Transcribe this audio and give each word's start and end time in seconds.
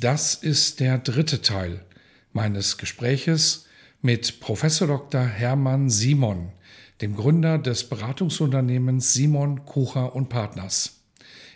Das 0.00 0.34
ist 0.34 0.80
der 0.80 0.96
dritte 0.96 1.42
Teil 1.42 1.84
meines 2.32 2.78
Gespräches 2.78 3.66
mit 4.00 4.40
Professor 4.40 4.88
Dr. 4.88 5.20
Hermann 5.20 5.90
Simon, 5.90 6.52
dem 7.02 7.14
Gründer 7.14 7.58
des 7.58 7.86
Beratungsunternehmens 7.86 9.12
Simon 9.12 9.66
Kucher 9.66 10.16
und 10.16 10.30
Partners. 10.30 11.02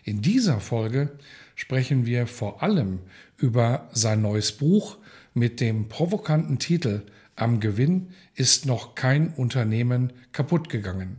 In 0.03 0.20
dieser 0.20 0.61
Folge 0.61 1.17
sprechen 1.55 2.05
wir 2.05 2.27
vor 2.27 2.62
allem 2.62 2.98
über 3.39 3.89
sein 3.95 4.20
neues 4.20 4.53
Buch 4.53 4.98
mit 5.33 5.59
dem 5.62 5.89
provokanten 5.89 6.59
Titel 6.59 7.01
Am 7.37 7.61
Gewinn 7.61 8.09
ist 8.34 8.67
noch 8.67 8.95
kein 8.95 9.33
Unternehmen 9.33 10.12
kaputt 10.33 10.69
gegangen. 10.69 11.19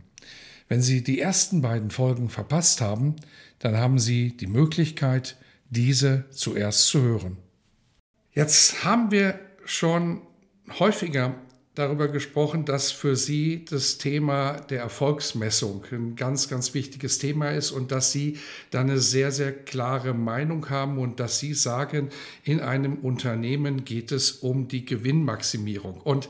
Wenn 0.68 0.80
Sie 0.80 1.02
die 1.02 1.20
ersten 1.20 1.60
beiden 1.60 1.90
Folgen 1.90 2.28
verpasst 2.28 2.80
haben, 2.80 3.16
dann 3.58 3.76
haben 3.76 3.98
Sie 3.98 4.36
die 4.36 4.46
Möglichkeit, 4.46 5.36
diese 5.70 6.24
zuerst 6.30 6.86
zu 6.86 7.02
hören. 7.02 7.36
Jetzt 8.32 8.84
haben 8.84 9.10
wir 9.10 9.40
schon 9.64 10.22
häufiger 10.78 11.34
darüber 11.76 12.08
gesprochen, 12.08 12.64
dass 12.64 12.90
für 12.90 13.16
Sie 13.16 13.64
das 13.66 13.98
Thema 13.98 14.54
der 14.54 14.80
Erfolgsmessung 14.80 15.84
ein 15.92 16.16
ganz, 16.16 16.48
ganz 16.48 16.72
wichtiges 16.74 17.18
Thema 17.18 17.50
ist 17.50 17.70
und 17.70 17.92
dass 17.92 18.12
Sie 18.12 18.38
da 18.70 18.80
eine 18.80 18.98
sehr, 18.98 19.30
sehr 19.30 19.52
klare 19.52 20.14
Meinung 20.14 20.70
haben 20.70 20.98
und 20.98 21.20
dass 21.20 21.38
Sie 21.38 21.52
sagen, 21.54 22.08
in 22.44 22.60
einem 22.60 22.94
Unternehmen 22.96 23.84
geht 23.84 24.10
es 24.10 24.32
um 24.32 24.68
die 24.68 24.86
Gewinnmaximierung. 24.86 26.00
Und 26.00 26.28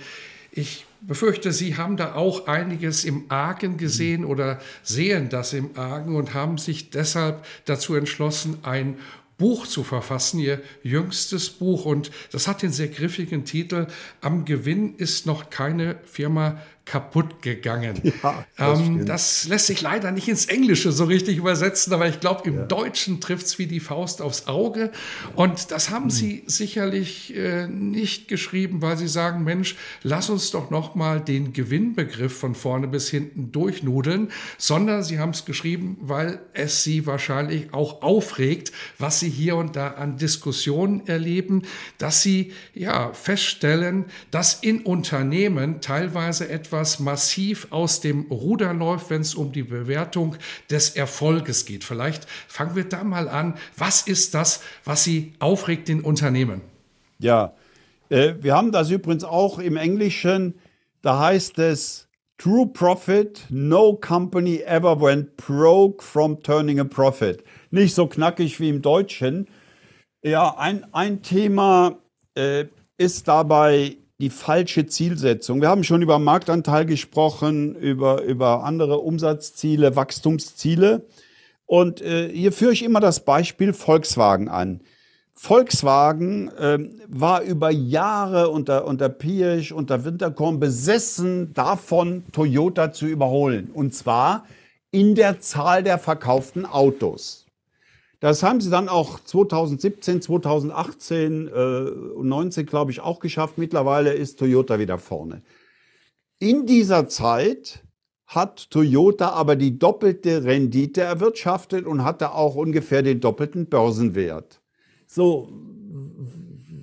ich 0.51 0.85
befürchte, 1.01 1.53
Sie 1.53 1.77
haben 1.77 1.97
da 1.97 2.15
auch 2.15 2.49
einiges 2.49 3.05
im 3.05 3.27
Argen 3.29 3.77
gesehen 3.77 4.25
oder 4.25 4.59
sehen 4.83 5.29
das 5.29 5.53
im 5.53 5.77
Argen 5.77 6.17
und 6.17 6.35
haben 6.35 6.59
sich 6.59 6.91
deshalb 6.91 7.45
dazu 7.67 7.95
entschlossen, 7.95 8.59
ein 8.63 8.97
Buch 9.39 9.67
zu 9.67 9.85
verfassen, 9.85 10.41
ihr 10.41 10.63
jüngstes 10.83 11.51
Buch. 11.51 11.85
Und 11.85 12.11
das 12.33 12.49
hat 12.49 12.63
den 12.63 12.73
sehr 12.73 12.89
griffigen 12.89 13.45
Titel 13.45 13.87
Am 14.21 14.45
Gewinn 14.45 14.95
ist 14.97 15.27
noch 15.27 15.51
keine 15.51 15.99
Firma 16.05 16.63
kaputt 16.87 17.43
gegangen. 17.43 18.01
Ja, 18.23 18.47
das, 18.57 18.79
ähm, 18.79 19.07
das, 19.07 19.49
lässt 19.49 19.67
sich 19.67 19.83
leider 19.83 20.13
nicht 20.13 20.29
ins 20.29 20.47
Englische 20.47 20.93
so 20.93 21.05
richtig 21.05 21.37
übersetzen, 21.37 21.93
aber 21.93 22.09
ich 22.09 22.21
glaube, 22.21 22.49
im 22.49 22.59
ja. 22.59 22.63
Deutschen 22.63 23.21
trifft 23.21 23.47
es 23.47 23.59
wie 23.59 23.67
die 23.67 23.81
Faust 23.81 24.23
aufs 24.23 24.47
Auge. 24.47 24.93
Und 25.35 25.73
das 25.73 25.91
haben 25.91 26.05
hm. 26.05 26.11
Sie 26.11 26.45
sicherlich 26.47 27.37
äh, 27.37 27.67
nicht 27.67 28.29
geschrieben, 28.29 28.83
weil 28.83 28.97
Sie 28.97 29.09
sagen, 29.09 29.43
Mensch, 29.43 29.75
lass 30.05 30.31
uns 30.31 30.53
doch 30.53 30.71
noch 30.71 30.95
mal 30.95 31.21
den 31.21 31.53
Gewinnbegriff 31.53 32.39
von 32.39 32.55
vorne 32.55 32.87
bis 32.87 33.11
hinten 33.11 33.51
durchnudeln, 33.51 34.31
sondern 34.57 35.03
Sie 35.03 35.19
haben 35.19 35.31
es 35.31 35.45
geschrieben, 35.45 35.99
weil 36.01 36.39
es 36.55 36.85
Sie 36.85 37.05
wahrscheinlich 37.05 37.75
auch 37.75 38.03
aufregt, 38.03 38.71
was 38.99 39.19
Sie 39.19 39.29
hier 39.29 39.57
und 39.57 39.75
da 39.75 39.89
an 39.89 40.19
Diskussionen 40.19 41.05
erleben, 41.09 41.63
dass 41.99 42.23
Sie 42.23 42.53
ja 42.75 43.13
feststellen, 43.13 44.05
dass 44.31 44.55
in 44.55 44.83
Unternehmen 44.83 45.81
teilweise 45.81 46.49
etwas 46.49 46.76
etwas 46.77 47.01
massiv 47.01 47.69
aus 47.71 48.01
dem 48.01 48.27
Ruder 48.31 48.75
läuft, 48.75 49.09
wenn 49.09 49.23
es 49.23 49.35
um 49.35 49.51
die 49.51 49.63
Bewertung 49.63 50.37
des 50.71 50.91
Erfolges 50.91 51.65
geht. 51.65 51.85
Vielleicht 51.85 52.27
fangen 52.49 52.77
wir 52.77 52.85
da 52.85 53.03
mal 53.03 53.31
an. 53.31 53.55
Was 53.79 54.03
ist 54.03 54.35
das, 54.35 54.61
was 54.85 55.03
Sie 55.03 55.33
aufregt 55.39 55.89
in 55.89 56.03
Unternehmen? 56.03 56.61
Ja, 57.19 57.55
äh, 58.11 58.35
wir 58.41 58.55
haben 58.55 58.73
das 58.73 58.91
übrigens 58.91 59.25
auch 59.25 59.59
im 59.59 59.79
Englischen. 59.79 60.55
Da 61.01 61.19
heißt 61.19 61.59
es 61.61 62.09
True 62.37 62.67
Profit, 62.67 63.47
no 63.49 63.95
company 63.95 64.61
ever 64.67 65.01
went 65.01 65.35
broke 65.39 66.05
from 66.05 66.43
turning 66.43 66.79
a 66.79 66.85
profit. 66.85 67.43
Nicht 67.71 67.95
so 67.95 68.07
knackig 68.07 68.61
wie 68.61 68.69
im 68.69 68.83
Deutschen. 68.83 69.49
Ja, 70.23 70.55
ein, 70.59 70.87
ein 70.93 71.23
Thema 71.23 71.97
äh, 72.35 72.67
ist 72.99 73.29
dabei 73.29 73.97
die 74.19 74.31
falsche 74.31 74.87
Zielsetzung. 74.87 75.61
Wir 75.61 75.69
haben 75.69 75.85
schon 75.85 76.03
über 76.03 76.19
Marktanteil 76.19 76.87
gesprochen, 76.87 77.75
über, 77.75 78.23
über 78.23 78.65
andere 78.65 78.99
Umsatzziele, 78.99 79.95
Wachstumsziele. 79.95 81.07
Und 81.67 82.01
äh, 82.01 82.29
hier 82.33 82.53
führe 82.53 82.73
ich 82.73 82.83
immer 82.83 83.01
das 83.01 83.25
Beispiel 83.25 83.73
Volkswagen 83.73 84.49
an. 84.49 84.81
Volkswagen 85.35 86.49
äh, 86.57 86.79
war 87.09 87.43
über 87.43 87.71
Jahre 87.71 88.49
unter, 88.49 88.87
unter 88.87 89.11
Pirch, 89.11 89.73
unter 89.75 90.05
Winterkorn 90.05 90.61
besessen 90.61 91.53
davon, 91.53 92.25
Toyota 92.33 92.93
zu 92.93 93.07
überholen. 93.07 93.71
Und 93.75 93.95
zwar 93.95 94.47
in 94.93 95.15
der 95.15 95.41
Zahl 95.41 95.83
der 95.83 95.99
verkauften 95.99 96.65
Autos. 96.65 97.46
Das 98.21 98.43
haben 98.43 98.61
sie 98.61 98.71
dann 98.71 98.89
auch 98.89 99.21
2017, 99.21 100.23
2018 100.23 101.49
äh, 101.49 101.51
und 101.51 102.29
19, 102.29 102.67
glaube 102.67 102.91
ich, 102.91 103.01
auch 103.01 103.21
geschafft. 103.21 103.59
Mittlerweile 103.59 104.13
ist 104.13 104.39
Toyota 104.39 104.79
wieder 104.79 104.99
vorne. 104.99 105.43
In 106.39 106.67
dieser 106.67 107.09
Zeit 107.09 107.83
hat 108.27 108.71
Toyota 108.71 109.31
aber 109.31 109.57
die 109.57 109.79
doppelte 109.79 110.45
Rendite 110.45 111.03
erwirtschaftet 111.03 111.87
und 111.87 112.05
hatte 112.05 112.33
auch 112.33 112.57
ungefähr 112.57 113.03
den 113.03 113.21
doppelten 113.21 113.67
Börsenwert. 113.67 114.61
So, 115.07 115.49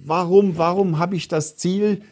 warum, 0.06 0.58
warum 0.58 1.00
habe 1.00 1.16
ich 1.16 1.28
das 1.28 1.58
Ziel, 1.58 2.04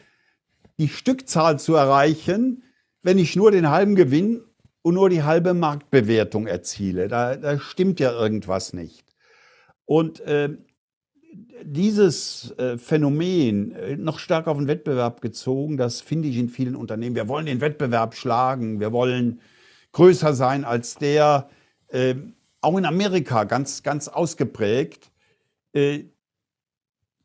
die 0.77 0.89
Stückzahl 0.89 1.59
zu 1.59 1.75
erreichen, 1.75 2.63
wenn 3.03 3.17
ich 3.17 3.35
nur 3.35 3.51
den 3.51 3.69
halben 3.69 3.95
Gewinn 3.95 4.43
und 4.81 4.95
nur 4.95 5.09
die 5.09 5.23
halbe 5.23 5.53
Marktbewertung 5.53 6.47
erziele? 6.47 7.07
Da, 7.07 7.37
da 7.37 7.59
stimmt 7.59 7.99
ja 7.99 8.11
irgendwas 8.11 8.73
nicht. 8.73 9.10
Und 9.91 10.21
äh, 10.21 10.47
dieses 11.63 12.51
äh, 12.51 12.77
Phänomen 12.77 13.73
äh, 13.73 13.97
noch 13.97 14.19
stärker 14.19 14.51
auf 14.51 14.57
den 14.57 14.69
Wettbewerb 14.69 15.19
gezogen, 15.19 15.75
das 15.75 15.99
finde 15.99 16.29
ich 16.29 16.37
in 16.37 16.47
vielen 16.47 16.77
Unternehmen. 16.77 17.13
Wir 17.13 17.27
wollen 17.27 17.45
den 17.45 17.59
Wettbewerb 17.59 18.15
schlagen, 18.15 18.79
wir 18.79 18.93
wollen 18.93 19.41
größer 19.91 20.33
sein 20.33 20.63
als 20.63 20.95
der, 20.95 21.49
äh, 21.89 22.15
auch 22.61 22.77
in 22.77 22.85
Amerika 22.85 23.43
ganz, 23.43 23.83
ganz 23.83 24.07
ausgeprägt. 24.07 25.11
Äh, 25.73 26.05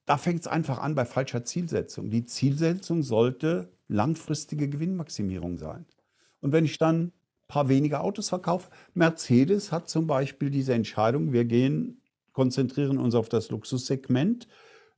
da 0.05 0.16
fängt 0.16 0.41
es 0.41 0.49
einfach 0.49 0.81
an 0.81 0.97
bei 0.97 1.05
falscher 1.05 1.44
Zielsetzung. 1.44 2.10
Die 2.10 2.25
Zielsetzung 2.25 3.05
sollte 3.05 3.71
langfristige 3.87 4.69
Gewinnmaximierung 4.69 5.56
sein. 5.56 5.87
Und 6.41 6.50
wenn 6.50 6.65
ich 6.65 6.78
dann 6.78 7.00
ein 7.00 7.12
paar 7.47 7.69
weniger 7.69 8.03
Autos 8.03 8.28
verkaufe, 8.28 8.71
Mercedes 8.93 9.71
hat 9.71 9.88
zum 9.88 10.09
Beispiel 10.09 10.50
diese 10.50 10.75
Entscheidung, 10.75 11.32
wir 11.32 11.44
gehen 11.44 12.03
konzentrieren 12.37 12.99
uns 12.99 13.15
auf 13.15 13.31
das 13.31 13.49
Luxussegment. 13.49 14.47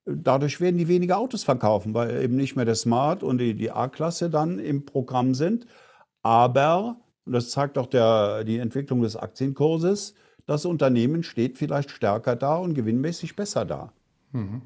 Dadurch 0.05 0.61
werden 0.61 0.77
die 0.77 0.89
weniger 0.89 1.19
Autos 1.19 1.45
verkaufen, 1.45 1.95
weil 1.95 2.21
eben 2.21 2.35
nicht 2.35 2.57
mehr 2.57 2.65
der 2.65 2.75
Smart 2.75 3.23
und 3.23 3.39
die, 3.39 3.55
die 3.55 3.71
A-Klasse 3.71 4.29
dann 4.29 4.59
im 4.59 4.85
Programm 4.85 5.35
sind. 5.35 5.67
Aber, 6.23 6.97
und 7.25 7.33
das 7.33 7.51
zeigt 7.51 7.79
auch 7.79 7.87
der, 7.87 8.43
die 8.43 8.59
Entwicklung 8.59 9.03
des 9.03 9.15
Aktienkurses, 9.15 10.15
das 10.47 10.65
Unternehmen 10.65 11.23
steht 11.23 11.59
vielleicht 11.59 11.93
stärker 11.93 12.35
da 12.35 12.57
und 12.57 12.75
gewinnmäßig 12.75 13.37
besser 13.37 13.65
da. 13.65 13.93
Mhm. 14.33 14.63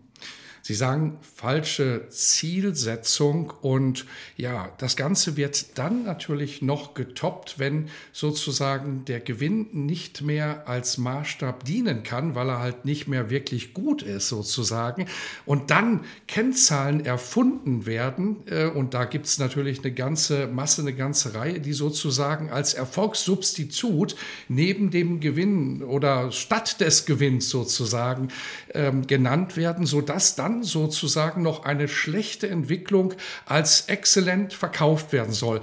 Sie 0.64 0.75
sagen 0.75 1.19
falsche 1.35 2.09
Zielsetzung 2.09 3.53
und 3.62 4.06
ja, 4.37 4.70
das 4.79 4.94
Ganze 4.94 5.37
wird 5.37 5.76
dann 5.76 6.05
natürlich 6.05 6.62
noch 6.62 6.94
getoppt, 6.94 7.59
wenn 7.59 7.88
sozusagen 8.12 9.05
der 9.06 9.19
Gewinn 9.19 9.67
nicht 9.73 10.23
mehr 10.23 10.69
als 10.69 10.99
Maßstab 10.99 11.64
dienen 11.64 12.05
kann, 12.05 12.37
weil 12.37 12.49
er 12.49 12.61
halt 12.61 12.85
nicht 12.85 13.09
mehr 13.09 13.29
wirklich 13.29 13.75
gut 13.75 14.03
ist 14.03 14.29
sozusagen. 14.29 15.06
Und 15.47 15.73
dann 15.73 16.05
Kennzahlen 16.29 17.05
erfunden 17.05 17.85
werden 17.85 18.37
äh, 18.47 18.67
und 18.67 18.94
da 18.94 19.05
gibt 19.05 19.26
es 19.26 19.38
natürlich 19.41 19.81
eine 19.81 19.93
ganze 19.93 20.47
Masse, 20.47 20.82
eine 20.82 20.94
ganze 20.94 21.35
Reihe, 21.35 21.58
die 21.58 21.73
sozusagen 21.73 22.50
als 22.50 22.75
Erfolgssubstitut 22.75 24.15
neben 24.49 24.93
dem 24.93 25.19
Gewinn 25.19 25.82
oder 25.82 26.31
statt 26.31 26.81
des 26.81 27.05
Gewinns 27.05 27.50
sozusagen 27.50 28.29
ähm, 28.75 29.08
genannt 29.08 29.56
werden, 29.56 29.87
sodass 29.87 30.37
dann 30.37 30.52
dann 30.53 30.63
sozusagen 30.63 31.43
noch 31.43 31.65
eine 31.65 31.89
schlechte 31.89 32.49
Entwicklung 32.49 33.15
als 33.47 33.83
exzellent 33.89 34.53
verkauft 34.53 35.13
werden 35.13 35.33
soll. 35.33 35.61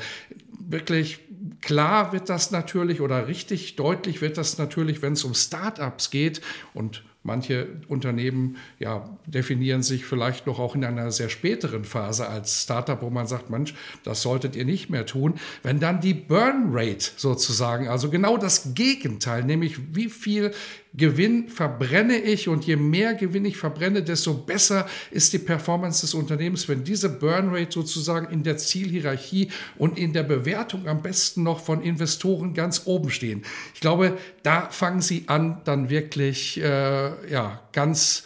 Wirklich 0.59 1.19
klar 1.61 2.11
wird 2.11 2.29
das 2.29 2.51
natürlich 2.51 3.01
oder 3.01 3.27
richtig 3.27 3.75
deutlich 3.75 4.21
wird 4.21 4.37
das 4.37 4.57
natürlich, 4.57 5.01
wenn 5.01 5.13
es 5.13 5.23
um 5.23 5.33
Startups 5.33 6.09
geht 6.09 6.41
und 6.73 7.03
Manche 7.21 7.67
Unternehmen 7.89 8.55
ja, 8.79 9.17
definieren 9.25 9.83
sich 9.83 10.05
vielleicht 10.05 10.47
noch 10.47 10.57
auch 10.57 10.73
in 10.73 10.85
einer 10.85 11.11
sehr 11.11 11.27
späteren 11.27 11.83
Phase 11.83 12.29
als 12.29 12.63
Startup, 12.63 13.01
wo 13.01 13.09
man 13.09 13.27
sagt, 13.27 13.49
Mensch, 13.49 13.73
das 14.03 14.21
solltet 14.21 14.55
ihr 14.55 14.63
nicht 14.63 14.89
mehr 14.89 15.05
tun. 15.05 15.33
Wenn 15.61 15.81
dann 15.81 15.99
die 15.99 16.13
Burn 16.13 16.69
Rate 16.71 17.11
sozusagen, 17.17 17.89
also 17.89 18.09
genau 18.09 18.37
das 18.37 18.73
Gegenteil, 18.73 19.43
nämlich 19.43 19.93
wie 19.93 20.07
viel 20.07 20.53
Gewinn 20.93 21.49
verbrenne 21.49 22.17
ich 22.17 22.47
und 22.47 22.65
je 22.65 22.75
mehr 22.75 23.13
Gewinn 23.13 23.45
ich 23.45 23.57
verbrenne, 23.57 24.01
desto 24.01 24.33
besser 24.33 24.87
ist 25.11 25.33
die 25.33 25.39
Performance 25.39 26.01
des 26.01 26.15
Unternehmens, 26.15 26.67
wenn 26.67 26.83
diese 26.83 27.09
Burn 27.09 27.49
Rate 27.53 27.71
sozusagen 27.71 28.31
in 28.33 28.43
der 28.43 28.57
Zielhierarchie 28.57 29.49
und 29.77 29.99
in 29.99 30.13
der 30.13 30.23
Bewertung 30.23 30.87
am 30.87 31.03
besten 31.03 31.43
noch 31.43 31.59
von 31.59 31.83
Investoren 31.83 32.55
ganz 32.55 32.83
oben 32.85 33.11
stehen. 33.11 33.43
Ich 33.75 33.81
glaube, 33.81 34.17
da 34.41 34.69
fangen 34.71 35.01
sie 35.01 35.25
an, 35.27 35.61
dann 35.63 35.91
wirklich 35.91 36.59
äh, 36.59 37.31
ja, 37.31 37.61
ganz 37.71 38.23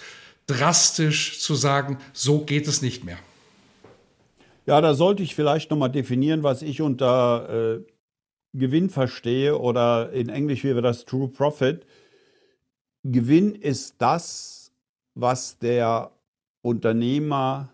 drastisch 0.47 1.39
zu 1.41 1.55
sagen, 1.55 1.97
so 2.13 2.39
geht 2.39 2.67
es 2.67 2.81
nicht 2.81 3.03
mehr. 3.03 3.17
Ja, 4.65 4.79
da 4.79 4.93
sollte 4.93 5.21
ich 5.21 5.35
vielleicht 5.35 5.69
nochmal 5.69 5.91
definieren, 5.91 6.43
was 6.43 6.61
ich 6.61 6.81
unter 6.81 7.81
äh, 7.81 7.93
Gewinn 8.53 8.89
verstehe 8.89 9.57
oder 9.57 10.13
in 10.13 10.29
Englisch 10.29 10.63
wäre 10.63 10.81
das 10.81 11.03
True 11.05 11.27
Profit. 11.27 11.85
Gewinn 13.03 13.53
ist 13.53 13.95
das, 13.97 14.71
was 15.13 15.59
der 15.59 16.11
Unternehmer 16.61 17.73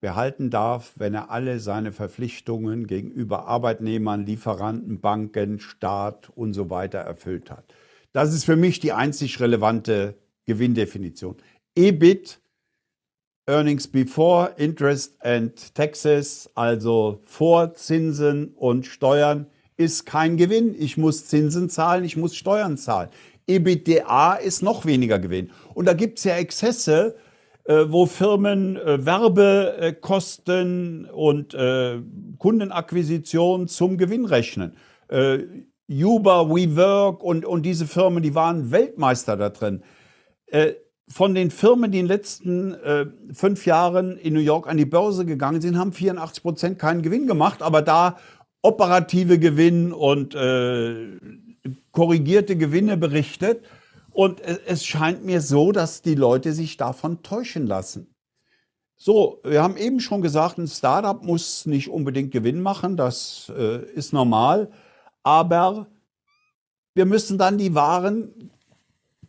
behalten 0.00 0.50
darf, 0.50 0.92
wenn 0.96 1.14
er 1.14 1.30
alle 1.30 1.58
seine 1.58 1.92
Verpflichtungen 1.92 2.86
gegenüber 2.86 3.46
Arbeitnehmern, 3.46 4.24
Lieferanten, 4.24 5.00
Banken, 5.00 5.58
Staat 5.58 6.30
und 6.30 6.54
so 6.54 6.70
weiter 6.70 6.98
erfüllt 6.98 7.50
hat. 7.50 7.64
Das 8.12 8.32
ist 8.32 8.44
für 8.44 8.56
mich 8.56 8.78
die 8.78 8.92
einzig 8.92 9.40
relevante 9.40 10.14
Gewinndefinition. 10.44 11.36
EBIT, 11.74 12.40
Earnings 13.46 13.88
Before 13.88 14.54
Interest 14.56 15.20
and 15.24 15.74
Taxes, 15.74 16.48
also 16.54 17.20
vor 17.24 17.74
Zinsen 17.74 18.54
und 18.54 18.86
Steuern, 18.86 19.46
ist 19.76 20.06
kein 20.06 20.36
Gewinn. 20.36 20.74
Ich 20.78 20.96
muss 20.96 21.26
Zinsen 21.26 21.68
zahlen, 21.70 22.04
ich 22.04 22.16
muss 22.16 22.36
Steuern 22.36 22.76
zahlen. 22.76 23.10
EBITDA 23.46 24.34
ist 24.34 24.62
noch 24.62 24.86
weniger 24.86 25.18
Gewinn. 25.18 25.50
Und 25.74 25.86
da 25.86 25.94
gibt 25.94 26.18
es 26.18 26.24
ja 26.24 26.36
Exzesse, 26.36 27.16
äh, 27.64 27.84
wo 27.88 28.06
Firmen 28.06 28.76
äh, 28.76 29.04
Werbekosten 29.04 31.06
und 31.06 31.54
äh, 31.54 31.98
Kundenakquisition 32.38 33.68
zum 33.68 33.98
Gewinn 33.98 34.24
rechnen. 34.24 34.76
Äh, 35.08 35.40
Uber, 35.88 36.48
WeWork 36.48 37.22
und, 37.22 37.44
und 37.44 37.64
diese 37.64 37.86
Firmen, 37.86 38.22
die 38.22 38.34
waren 38.34 38.70
Weltmeister 38.70 39.36
da 39.36 39.50
drin. 39.50 39.82
Äh, 40.46 40.74
von 41.08 41.34
den 41.34 41.50
Firmen, 41.50 41.92
die 41.92 41.98
in 41.98 42.06
den 42.06 42.08
letzten 42.08 42.74
äh, 42.74 43.06
fünf 43.32 43.66
Jahren 43.66 44.16
in 44.16 44.34
New 44.34 44.40
York 44.40 44.68
an 44.68 44.76
die 44.76 44.84
Börse 44.84 45.26
gegangen 45.26 45.60
sind, 45.60 45.76
haben 45.76 45.92
84 45.92 46.42
Prozent 46.42 46.78
keinen 46.78 47.02
Gewinn 47.02 47.26
gemacht, 47.26 47.62
aber 47.62 47.82
da 47.82 48.16
operative 48.62 49.38
Gewinn 49.38 49.92
und 49.92 50.34
korrigierte 51.92 52.56
Gewinne 52.56 52.96
berichtet. 52.96 53.64
Und 54.10 54.40
es 54.40 54.84
scheint 54.84 55.24
mir 55.24 55.40
so, 55.40 55.72
dass 55.72 56.02
die 56.02 56.14
Leute 56.14 56.52
sich 56.52 56.76
davon 56.76 57.22
täuschen 57.22 57.66
lassen. 57.66 58.12
So, 58.96 59.40
wir 59.42 59.62
haben 59.62 59.76
eben 59.76 59.98
schon 59.98 60.22
gesagt, 60.22 60.58
ein 60.58 60.68
Startup 60.68 61.24
muss 61.24 61.66
nicht 61.66 61.88
unbedingt 61.88 62.30
Gewinn 62.30 62.60
machen, 62.60 62.96
das 62.96 63.50
äh, 63.56 63.84
ist 63.94 64.12
normal, 64.12 64.70
aber 65.24 65.88
wir 66.94 67.04
müssen 67.04 67.36
dann 67.36 67.58
die 67.58 67.74
wahren 67.74 68.52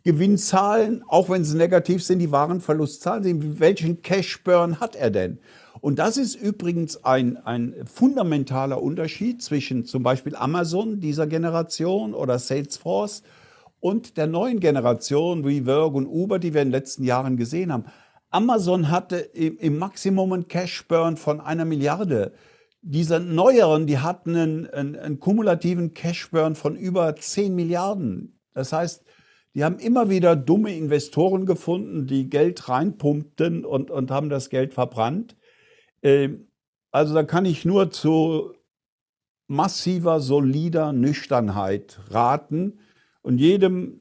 Gewinnzahlen, 0.04 1.02
auch 1.08 1.28
wenn 1.28 1.44
sie 1.44 1.56
negativ 1.56 2.04
sind, 2.04 2.18
die 2.18 2.30
wahren 2.30 2.60
Verlustzahlen 2.60 3.24
sehen. 3.24 3.58
Welchen 3.58 4.02
Cash 4.02 4.44
Burn 4.44 4.78
hat 4.78 4.94
er 4.94 5.10
denn? 5.10 5.40
Und 5.80 5.98
das 5.98 6.16
ist 6.16 6.34
übrigens 6.36 7.04
ein, 7.04 7.36
ein 7.36 7.74
fundamentaler 7.84 8.80
Unterschied 8.80 9.42
zwischen 9.42 9.84
zum 9.84 10.02
Beispiel 10.02 10.36
Amazon 10.36 11.00
dieser 11.00 11.26
Generation 11.26 12.14
oder 12.14 12.38
Salesforce 12.38 13.22
und 13.80 14.16
der 14.16 14.26
neuen 14.26 14.60
Generation 14.60 15.46
wie 15.46 15.66
Work 15.66 15.94
und 15.94 16.06
Uber, 16.06 16.38
die 16.38 16.54
wir 16.54 16.62
in 16.62 16.68
den 16.68 16.72
letzten 16.72 17.04
Jahren 17.04 17.36
gesehen 17.36 17.72
haben. 17.72 17.84
Amazon 18.30 18.90
hatte 18.90 19.16
im, 19.16 19.58
im 19.58 19.78
Maximum 19.78 20.32
einen 20.32 20.48
Cash 20.48 20.88
Burn 20.88 21.16
von 21.16 21.40
einer 21.40 21.64
Milliarde. 21.64 22.32
Diese 22.82 23.20
neueren, 23.20 23.86
die 23.86 23.98
hatten 23.98 24.34
einen, 24.36 24.66
einen, 24.68 24.96
einen 24.96 25.20
kumulativen 25.20 25.94
Cash 25.94 26.30
Burn 26.30 26.54
von 26.54 26.76
über 26.76 27.14
10 27.14 27.54
Milliarden. 27.54 28.40
Das 28.52 28.72
heißt, 28.72 29.04
die 29.54 29.62
haben 29.62 29.78
immer 29.78 30.10
wieder 30.10 30.34
dumme 30.34 30.76
Investoren 30.76 31.46
gefunden, 31.46 32.06
die 32.06 32.28
Geld 32.28 32.68
reinpumpten 32.68 33.64
und, 33.64 33.90
und 33.90 34.10
haben 34.10 34.28
das 34.28 34.50
Geld 34.50 34.74
verbrannt. 34.74 35.36
Ähm, 36.04 36.46
also 36.92 37.14
da 37.14 37.24
kann 37.24 37.44
ich 37.44 37.64
nur 37.64 37.90
zu 37.90 38.54
massiver, 39.48 40.20
solider 40.20 40.92
Nüchternheit 40.92 41.98
raten 42.10 42.78
und 43.22 43.38
jedem 43.38 44.00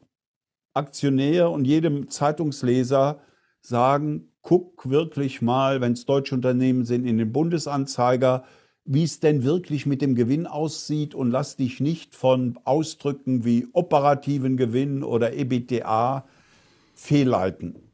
Aktionär 0.75 1.49
und 1.49 1.65
jedem 1.65 2.09
Zeitungsleser 2.09 3.21
sagen, 3.61 4.31
guck 4.41 4.89
wirklich 4.89 5.41
mal, 5.41 5.81
wenn 5.81 5.93
es 5.93 6.05
deutsche 6.05 6.35
Unternehmen 6.35 6.85
sind, 6.85 7.05
in 7.05 7.17
den 7.17 7.31
Bundesanzeiger, 7.31 8.43
wie 8.85 9.03
es 9.03 9.19
denn 9.19 9.43
wirklich 9.43 9.85
mit 9.85 10.01
dem 10.01 10.15
Gewinn 10.15 10.45
aussieht 10.45 11.15
und 11.15 11.31
lass 11.31 11.55
dich 11.55 11.79
nicht 11.79 12.15
von 12.15 12.59
Ausdrücken 12.65 13.45
wie 13.45 13.67
operativen 13.71 14.57
Gewinn 14.57 15.03
oder 15.03 15.33
EBITDA 15.33 16.25
fehlleiten. 16.93 17.92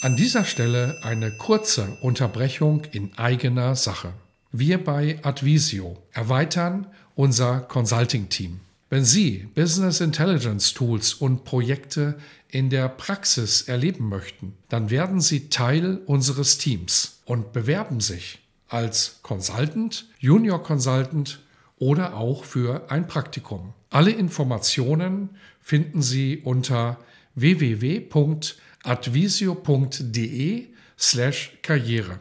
An 0.00 0.14
dieser 0.14 0.44
Stelle 0.44 1.00
eine 1.02 1.32
kurze 1.32 1.98
Unterbrechung 2.02 2.84
in 2.92 3.18
eigener 3.18 3.74
Sache. 3.74 4.12
Wir 4.52 4.82
bei 4.82 5.18
Advisio 5.24 6.00
erweitern 6.12 6.86
unser 7.16 7.62
Consulting-Team. 7.62 8.60
Wenn 8.90 9.04
Sie 9.04 9.48
Business 9.56 10.00
Intelligence 10.00 10.72
Tools 10.72 11.14
und 11.14 11.42
Projekte 11.42 12.16
in 12.48 12.70
der 12.70 12.88
Praxis 12.88 13.62
erleben 13.62 14.08
möchten, 14.08 14.54
dann 14.68 14.88
werden 14.90 15.20
Sie 15.20 15.48
Teil 15.48 15.96
unseres 16.06 16.58
Teams 16.58 17.20
und 17.24 17.52
bewerben 17.52 17.98
sich 17.98 18.38
als 18.68 19.18
Consultant, 19.22 20.06
Junior 20.20 20.62
Consultant 20.62 21.40
oder 21.80 22.14
auch 22.14 22.44
für 22.44 22.88
ein 22.88 23.08
Praktikum. 23.08 23.74
Alle 23.90 24.12
Informationen 24.12 25.30
finden 25.60 26.02
Sie 26.02 26.38
unter 26.44 26.98
www.advisio.com 27.34 28.67
advisio.de 28.88 30.68
slash 30.98 31.58
Karriere. 31.60 32.20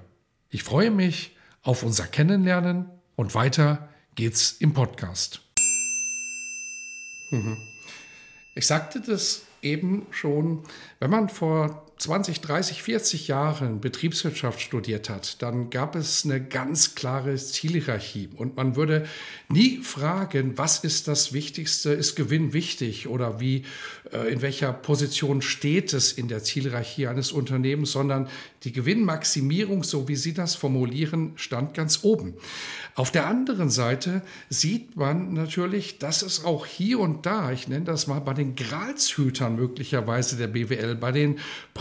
Ich 0.50 0.64
freue 0.64 0.92
mich 0.92 1.36
auf 1.64 1.84
unser 1.84 2.06
Kennenlernen 2.08 2.90
und 3.16 3.34
weiter 3.36 3.88
geht's 4.16 4.52
im 4.60 4.74
Podcast. 4.74 5.42
Mhm. 7.32 7.58
Ich 8.56 8.68
sagte 8.68 9.00
das 9.00 9.44
eben 9.62 10.08
schon, 10.12 10.64
wenn 11.00 11.10
man 11.10 11.30
vor 11.30 11.86
20, 11.98 12.42
30, 12.42 12.84
40 12.84 13.28
Jahren 13.28 13.82
Betriebswirtschaft 13.82 14.62
studiert 14.62 15.10
hat, 15.10 15.42
dann 15.42 15.72
gab 15.72 15.96
es 15.96 16.26
eine 16.26 16.44
ganz 16.44 16.94
klare 16.94 17.36
Zielhierarchie. 17.36 18.30
Und 18.36 18.56
man 18.56 18.76
würde 18.76 19.08
nie 19.50 19.78
fragen, 19.78 20.58
was 20.58 20.84
ist 20.84 21.08
das 21.08 21.34
Wichtigste, 21.34 21.92
ist 21.92 22.16
Gewinn 22.16 22.54
wichtig 22.54 23.08
oder 23.08 23.40
wie, 23.40 23.64
äh, 24.12 24.32
in 24.32 24.44
welcher 24.44 24.74
Position 24.74 25.42
steht 25.42 25.92
es 25.94 26.12
in 26.12 26.28
der 26.28 26.44
Zielhierarchie 26.44 27.08
eines 27.08 27.32
Unternehmens, 27.32 27.94
sondern 27.94 28.28
die 28.64 28.72
Gewinnmaximierung, 28.72 29.84
so 29.84 30.08
wie 30.08 30.16
Sie 30.16 30.34
das 30.34 30.56
formulieren, 30.56 31.34
stand 31.36 31.74
ganz 31.74 32.04
oben. 32.04 32.36
Auf 32.96 33.12
der 33.12 33.28
anderen 33.28 33.70
Seite 33.70 34.24
sieht 34.50 34.96
man 34.96 35.34
natürlich, 35.34 36.00
dass 36.00 36.24
es 36.24 36.44
auch 36.44 36.66
hier 36.66 37.00
und 37.00 37.26
da, 37.28 37.52
ich 37.52 37.68
nenne 37.68 37.86
das 37.86 38.08
mal 38.08 38.20
bei 38.20 38.34
den 38.34 38.56
Gralshütern 38.56 39.56
möglicherweise 39.56 40.36
der 40.36 40.48
BWL, 40.48 40.96
bei 40.96 41.12
den 41.12 41.38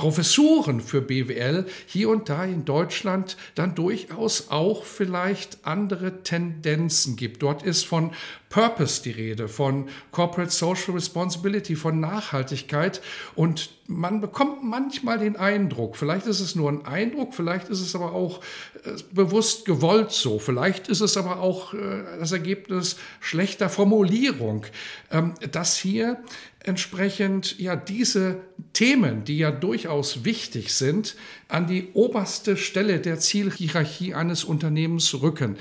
Professuren 0.06 0.80
für 0.80 1.00
BWL 1.02 1.66
hier 1.84 2.10
und 2.10 2.28
da 2.28 2.44
in 2.44 2.64
Deutschland 2.64 3.36
dann 3.56 3.75
durchaus 3.75 4.50
auch 4.50 4.84
vielleicht 4.84 5.66
andere 5.66 6.22
Tendenzen 6.22 7.16
gibt. 7.16 7.42
Dort 7.42 7.64
ist 7.64 7.84
von 7.84 8.12
Purpose 8.48 9.02
die 9.02 9.10
Rede, 9.10 9.48
von 9.48 9.88
Corporate 10.12 10.52
Social 10.52 10.94
Responsibility, 10.94 11.75
von 11.75 11.98
Nachhaltigkeit. 11.98 13.02
Und 13.34 13.70
man 13.88 14.20
bekommt 14.20 14.62
manchmal 14.62 15.18
den 15.18 15.34
Eindruck, 15.36 15.96
vielleicht 15.96 16.26
ist 16.26 16.40
es 16.40 16.54
nur 16.54 16.70
ein 16.70 16.86
Eindruck, 16.86 17.34
vielleicht 17.34 17.68
ist 17.68 17.80
es 17.80 17.94
aber 17.96 18.12
auch 18.12 18.40
äh, 18.84 18.90
bewusst 19.12 19.64
gewollt 19.64 20.12
so, 20.12 20.38
vielleicht 20.38 20.88
ist 20.88 21.00
es 21.00 21.16
aber 21.16 21.40
auch 21.40 21.75
äh, 21.75 22.18
das 22.18 22.32
Ergebnis 22.32 22.96
schlechter 23.20 23.68
Formulierung, 23.68 24.66
ähm, 25.10 25.34
dass 25.50 25.76
hier 25.76 26.18
entsprechend 26.66 27.58
ja 27.58 27.76
diese 27.76 28.38
Themen, 28.73 29.25
die 29.25 29.38
ja 29.38 29.50
durchaus 29.50 30.25
wichtig 30.25 30.75
sind, 30.75 31.16
an 31.49 31.66
die 31.66 31.88
oberste 31.94 32.56
Stelle 32.56 33.00
der 33.00 33.18
Zielhierarchie 33.18 34.14
eines 34.14 34.44
Unternehmens 34.44 35.23
rücken. 35.23 35.56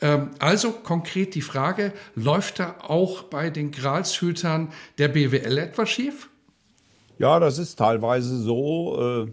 Ähm, 0.00 0.30
also 0.38 0.72
konkret 0.72 1.34
die 1.34 1.42
Frage, 1.42 1.92
läuft 2.14 2.58
da 2.58 2.76
auch 2.80 3.24
bei 3.24 3.50
den 3.50 3.70
Gralshütern 3.70 4.68
der 4.98 5.08
BWL 5.08 5.58
etwas 5.58 5.90
schief? 5.90 6.28
Ja, 7.18 7.40
das 7.40 7.58
ist 7.58 7.76
teilweise 7.76 8.36
so. 8.38 9.26
Äh, 9.26 9.32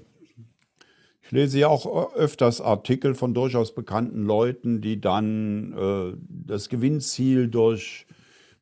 ich 1.22 1.32
lese 1.32 1.60
ja 1.60 1.68
auch 1.68 2.16
öfters 2.16 2.62
Artikel 2.62 3.14
von 3.14 3.34
durchaus 3.34 3.76
bekannten 3.76 4.24
Leuten, 4.24 4.82
die 4.82 5.00
dann 5.00 5.74
äh, 5.74 6.18
das 6.48 6.70
Gewinnziel 6.70 7.50
durch 7.50 8.08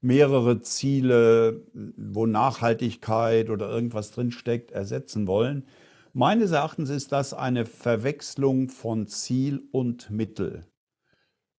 mehrere 0.07 0.61
Ziele, 0.61 1.61
wo 1.73 2.25
Nachhaltigkeit 2.25 3.49
oder 3.49 3.69
irgendwas 3.69 4.11
drinsteckt, 4.11 4.71
ersetzen 4.71 5.27
wollen. 5.27 5.67
Meines 6.13 6.51
Erachtens 6.51 6.89
ist 6.89 7.11
das 7.11 7.33
eine 7.33 7.65
Verwechslung 7.65 8.69
von 8.69 9.07
Ziel 9.07 9.61
und 9.71 10.09
Mittel. 10.09 10.65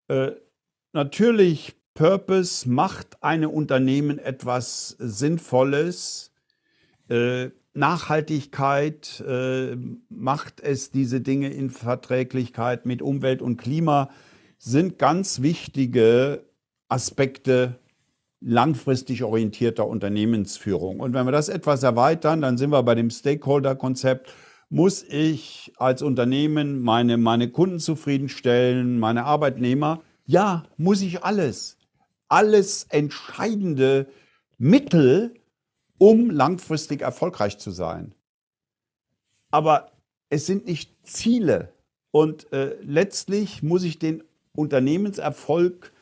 Äh, 0.08 0.32
natürlich, 0.94 1.76
Purpose 1.92 2.68
macht 2.68 3.22
einem 3.22 3.50
Unternehmen 3.50 4.18
etwas 4.18 4.96
Sinnvolles. 4.98 6.32
Äh, 7.08 7.50
Nachhaltigkeit 7.74 9.20
äh, 9.26 9.76
macht 10.08 10.60
es, 10.60 10.90
diese 10.90 11.20
Dinge 11.20 11.50
in 11.50 11.68
Verträglichkeit 11.68 12.86
mit 12.86 13.02
Umwelt 13.02 13.42
und 13.42 13.58
Klima 13.58 14.10
sind 14.56 14.98
ganz 14.98 15.42
wichtige 15.42 16.46
Aspekte 16.88 17.78
langfristig 18.40 19.24
orientierter 19.24 19.86
Unternehmensführung. 19.86 21.00
Und 21.00 21.12
wenn 21.14 21.26
wir 21.26 21.32
das 21.32 21.48
etwas 21.48 21.82
erweitern, 21.82 22.40
dann 22.40 22.56
sind 22.56 22.70
wir 22.70 22.82
bei 22.82 22.94
dem 22.94 23.10
Stakeholder-Konzept. 23.10 24.32
Muss 24.70 25.02
ich 25.02 25.72
als 25.76 26.02
Unternehmen 26.02 26.82
meine, 26.82 27.16
meine 27.16 27.50
Kunden 27.50 27.80
zufriedenstellen, 27.80 28.98
meine 28.98 29.24
Arbeitnehmer? 29.24 30.02
Ja, 30.26 30.64
muss 30.76 31.00
ich 31.00 31.24
alles. 31.24 31.78
Alles 32.28 32.86
entscheidende 32.90 34.06
Mittel, 34.58 35.34
um 35.96 36.30
langfristig 36.30 37.00
erfolgreich 37.00 37.58
zu 37.58 37.70
sein. 37.70 38.14
Aber 39.50 39.90
es 40.28 40.46
sind 40.46 40.66
nicht 40.66 40.90
Ziele. 41.02 41.72
Und 42.10 42.52
äh, 42.52 42.76
letztlich 42.82 43.62
muss 43.62 43.82
ich 43.82 43.98
den 43.98 44.22
Unternehmenserfolg 44.54 45.92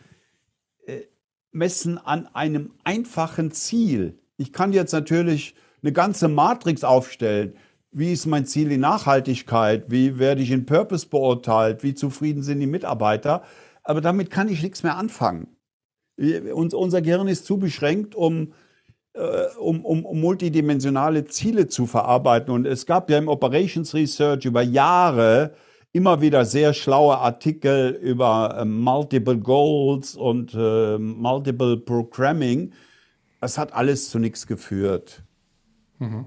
messen 1.56 1.98
an 1.98 2.28
einem 2.34 2.72
einfachen 2.84 3.50
Ziel. 3.50 4.18
Ich 4.36 4.52
kann 4.52 4.72
jetzt 4.72 4.92
natürlich 4.92 5.54
eine 5.82 5.92
ganze 5.92 6.28
Matrix 6.28 6.84
aufstellen. 6.84 7.54
Wie 7.90 8.12
ist 8.12 8.26
mein 8.26 8.44
Ziel 8.44 8.70
in 8.70 8.80
Nachhaltigkeit? 8.80 9.84
Wie 9.88 10.18
werde 10.18 10.42
ich 10.42 10.50
in 10.50 10.66
Purpose 10.66 11.06
beurteilt? 11.08 11.82
Wie 11.82 11.94
zufrieden 11.94 12.42
sind 12.42 12.60
die 12.60 12.66
Mitarbeiter? 12.66 13.42
Aber 13.82 14.00
damit 14.00 14.30
kann 14.30 14.48
ich 14.48 14.62
nichts 14.62 14.82
mehr 14.82 14.96
anfangen. 14.96 15.48
unser 16.52 17.00
Gehirn 17.00 17.28
ist 17.28 17.46
zu 17.46 17.56
beschränkt, 17.56 18.14
um, 18.14 18.52
äh, 19.14 19.46
um, 19.58 19.84
um, 19.84 20.04
um 20.04 20.20
multidimensionale 20.20 21.24
Ziele 21.24 21.68
zu 21.68 21.86
verarbeiten. 21.86 22.52
Und 22.52 22.66
es 22.66 22.84
gab 22.84 23.08
ja 23.08 23.16
im 23.16 23.28
Operations 23.28 23.94
Research 23.94 24.44
über 24.44 24.60
Jahre 24.60 25.54
immer 25.96 26.20
wieder 26.20 26.44
sehr 26.44 26.74
schlaue 26.74 27.16
Artikel 27.16 27.98
über 28.02 28.58
äh, 28.60 28.64
Multiple 28.66 29.38
Goals 29.38 30.14
und 30.14 30.52
äh, 30.54 30.98
Multiple 30.98 31.78
Programming. 31.78 32.74
Das 33.40 33.56
hat 33.56 33.72
alles 33.72 34.10
zu 34.10 34.18
nichts 34.18 34.46
geführt. 34.46 35.22
Mhm. 35.98 36.26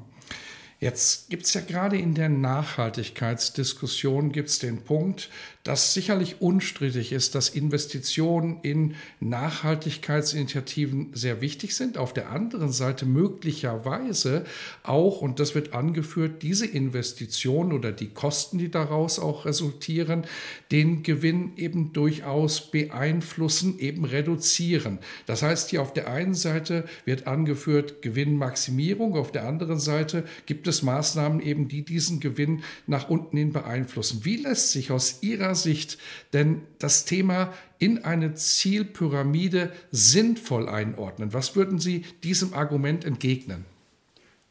Jetzt 0.80 1.30
gibt 1.30 1.44
es 1.44 1.54
ja 1.54 1.62
gerade 1.62 1.98
in 1.98 2.16
der 2.16 2.30
Nachhaltigkeitsdiskussion 2.30 4.32
gibt's 4.32 4.58
den 4.58 4.82
Punkt, 4.82 5.30
dass 5.64 5.94
sicherlich 5.94 6.42
unstrittig 6.42 7.12
ist, 7.12 7.36
dass 7.36 7.50
Investitionen 7.50 8.60
in 8.62 8.96
Nachhaltigkeitsinitiativen 9.20 11.10
sehr 11.14 11.42
wichtig 11.42 11.76
sind. 11.76 11.98
Auf 11.98 12.14
der 12.14 12.32
anderen 12.32 12.72
Seite 12.72 13.06
möglicherweise 13.06 14.46
auch, 14.84 15.22
und 15.22 15.40
das 15.40 15.56
wird 15.56 15.74
angeführt, 15.74 16.44
diese 16.44 16.66
Investitionen 16.66 17.74
oder 17.74 17.92
die 17.92 18.08
Kosten, 18.08 18.58
die 18.58 18.72
daraus 18.72 19.20
auch 19.20 19.46
resultieren, 19.46 20.26
den 20.72 21.04
Gewinn 21.04 21.52
eben 21.58 21.92
durchaus 21.92 22.72
beeinflussen, 22.72 23.80
eben 23.80 24.06
reduzieren. 24.06 25.00
Das 25.26 25.44
heißt, 25.44 25.72
hier 25.72 25.82
auf 25.82 25.92
der 25.94 26.10
einen 26.10 26.36
Seite 26.36 26.86
wird 27.04 27.28
angeführt 27.28 28.02
Gewinnmaximierung, 28.02 29.18
auf 29.18 29.32
der 29.32 29.46
anderen 29.46 29.80
Seite 29.80 30.24
gibt 30.46 30.68
es 30.68 30.84
Maßnahmen 30.84 31.42
eben, 31.42 31.68
die 31.68 31.84
diesen 31.84 32.22
Gewinn 32.22 32.64
nach 32.88 33.10
unten 33.10 33.36
hin 33.36 33.52
beeinflussen. 33.52 34.22
Wie 34.24 34.38
lässt 34.38 34.72
sich 34.72 34.92
aus 34.92 35.20
Ihrer 35.22 35.49
Ihrer 35.50 35.56
Sicht 35.56 35.98
denn 36.34 36.62
das 36.78 37.06
Thema 37.06 37.52
in 37.80 38.04
eine 38.04 38.36
Zielpyramide 38.36 39.72
sinnvoll 39.90 40.70
einordnen? 40.70 41.34
Was 41.34 41.56
würden 41.56 41.80
Sie 41.80 42.06
diesem 42.24 42.54
Argument 42.54 43.04
entgegnen? 43.04 43.66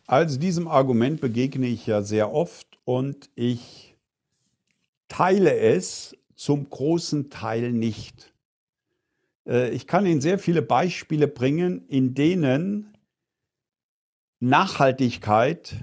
Also 0.06 0.40
diesem 0.40 0.66
Argument 0.66 1.20
begegne 1.20 1.68
ich 1.68 1.86
ja 1.86 2.02
sehr 2.02 2.32
oft 2.32 2.66
und 2.84 3.30
ich 3.36 3.94
teile 5.06 5.56
es 5.56 6.16
zum 6.34 6.68
großen 6.68 7.30
Teil 7.30 7.72
nicht. 7.72 8.32
Äh, 9.46 9.70
ich 9.70 9.86
kann 9.86 10.04
Ihnen 10.04 10.20
sehr 10.20 10.40
viele 10.40 10.62
Beispiele 10.62 11.28
bringen, 11.28 11.86
in 11.86 12.14
denen 12.14 12.96
Nachhaltigkeit 14.40 15.76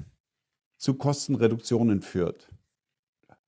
zu 0.77 0.95
Kostenreduktionen 0.95 2.01
führt. 2.01 2.49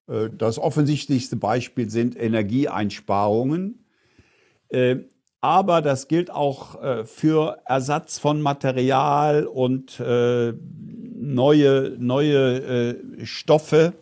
Äh, 0.08 0.30
das 0.36 0.60
offensichtlichste 0.60 1.36
Beispiel 1.36 1.90
sind 1.90 2.16
Energieeinsparungen. 2.16 3.86
Äh, 4.70 4.98
aber 5.40 5.82
das 5.82 6.08
gilt 6.08 6.32
auch 6.32 6.82
äh, 6.82 7.06
für 7.06 7.60
Ersatz 7.66 8.18
von 8.18 8.42
Material 8.42 9.46
und 9.46 10.00
neue, 11.20 11.96
neue 12.00 12.98
Stoffe. 13.24 13.94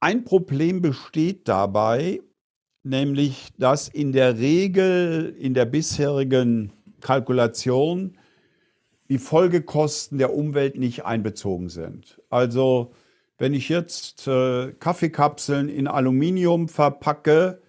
Ein 0.00 0.24
Problem 0.24 0.82
besteht 0.82 1.48
dabei, 1.48 2.20
nämlich 2.82 3.48
dass 3.58 3.88
in 3.88 4.12
der 4.12 4.38
Regel 4.38 5.34
in 5.38 5.54
der 5.54 5.64
bisherigen 5.64 6.72
Kalkulation 7.00 8.18
die 9.08 9.18
Folgekosten 9.18 10.18
der 10.18 10.34
Umwelt 10.34 10.78
nicht 10.78 11.04
einbezogen 11.04 11.68
sind. 11.68 12.20
Also 12.30 12.92
wenn 13.42 13.54
ich 13.54 13.68
jetzt 13.68 14.28
äh, 14.28 14.70
Kaffeekapseln 14.70 15.68
in 15.68 15.88
Aluminium 15.88 16.68
verpacke, 16.68 17.60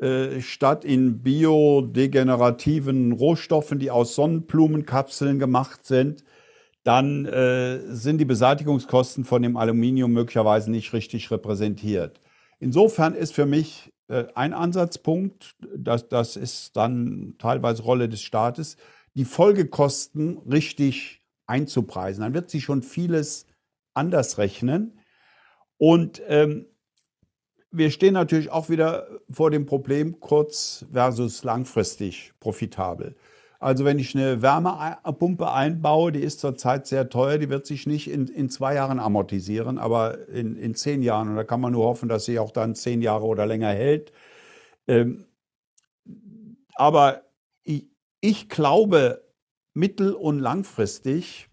äh, 0.00 0.40
statt 0.40 0.84
in 0.84 1.20
biodegenerativen 1.24 3.10
Rohstoffen, 3.10 3.80
die 3.80 3.90
aus 3.90 4.14
Sonnenblumenkapseln 4.14 5.40
gemacht 5.40 5.84
sind, 5.84 6.22
dann 6.84 7.26
äh, 7.26 7.80
sind 7.92 8.18
die 8.18 8.24
Beseitigungskosten 8.24 9.24
von 9.24 9.42
dem 9.42 9.56
Aluminium 9.56 10.12
möglicherweise 10.12 10.70
nicht 10.70 10.92
richtig 10.92 11.28
repräsentiert. 11.32 12.20
Insofern 12.60 13.16
ist 13.16 13.34
für 13.34 13.46
mich 13.46 13.90
äh, 14.06 14.26
ein 14.36 14.54
Ansatzpunkt, 14.54 15.56
das, 15.76 16.08
das 16.08 16.36
ist 16.36 16.76
dann 16.76 17.34
teilweise 17.38 17.82
Rolle 17.82 18.08
des 18.08 18.22
Staates, 18.22 18.76
die 19.14 19.24
Folgekosten 19.24 20.38
richtig 20.38 21.20
einzupreisen. 21.48 22.22
Dann 22.22 22.34
wird 22.34 22.48
sich 22.48 22.62
schon 22.62 22.82
vieles 22.82 23.48
anders 23.92 24.38
rechnen. 24.38 24.99
Und 25.80 26.20
ähm, 26.28 26.66
wir 27.70 27.90
stehen 27.90 28.12
natürlich 28.12 28.50
auch 28.50 28.68
wieder 28.68 29.08
vor 29.30 29.50
dem 29.50 29.64
Problem 29.64 30.20
kurz 30.20 30.84
versus 30.92 31.42
langfristig 31.42 32.34
profitabel. 32.38 33.16
Also 33.58 33.86
wenn 33.86 33.98
ich 33.98 34.14
eine 34.14 34.42
Wärmepumpe 34.42 35.50
einbaue, 35.50 36.12
die 36.12 36.20
ist 36.20 36.40
zurzeit 36.40 36.86
sehr 36.86 37.08
teuer, 37.08 37.38
die 37.38 37.48
wird 37.48 37.64
sich 37.64 37.86
nicht 37.86 38.10
in, 38.10 38.26
in 38.28 38.50
zwei 38.50 38.74
Jahren 38.74 38.98
amortisieren, 38.98 39.78
aber 39.78 40.28
in, 40.28 40.56
in 40.56 40.74
zehn 40.74 41.02
Jahren. 41.02 41.30
Und 41.30 41.36
da 41.36 41.44
kann 41.44 41.62
man 41.62 41.72
nur 41.72 41.86
hoffen, 41.86 42.10
dass 42.10 42.26
sie 42.26 42.38
auch 42.38 42.50
dann 42.50 42.74
zehn 42.74 43.00
Jahre 43.00 43.24
oder 43.24 43.46
länger 43.46 43.70
hält. 43.70 44.12
Ähm, 44.86 45.24
aber 46.74 47.22
ich, 47.62 47.86
ich 48.20 48.50
glaube, 48.50 49.24
mittel- 49.72 50.14
und 50.14 50.40
langfristig 50.40 51.49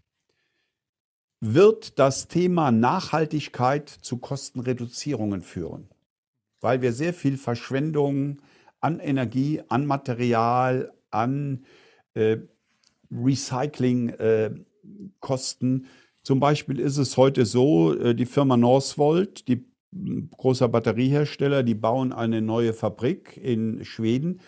wird 1.40 2.00
das 2.00 2.28
Thema 2.28 2.72
Nachhaltigkeit 2.72 3.90
zu 3.90 4.18
Kostenreduzierungen 4.18 5.42
führen, 5.42 5.88
weil 6.62 6.82
wir 6.82 6.94
sehr 6.94 7.14
viel 7.14 7.38
Verschwendung 7.38 8.42
an 8.80 9.00
Energie, 9.00 9.62
an 9.68 9.86
Material, 9.86 10.92
an 11.12 11.66
äh, 12.14 12.38
Recyclingkosten. 13.12 14.66
Äh, 15.84 15.88
Zum 16.24 16.40
Beispiel 16.40 16.80
ist 16.80 16.98
es 16.98 17.18
heute 17.18 17.46
so, 17.46 17.94
äh, 17.94 18.16
die 18.16 18.26
Firma 18.26 18.58
Northvolt, 18.58 19.48
die 19.48 19.66
großer 20.38 20.68
Batteriehersteller, 20.68 21.64
die 21.64 21.76
bauen 21.76 22.14
eine 22.14 22.42
neue 22.42 22.74
Fabrik 22.74 23.38
in 23.38 23.86
Schweden. 23.86 24.42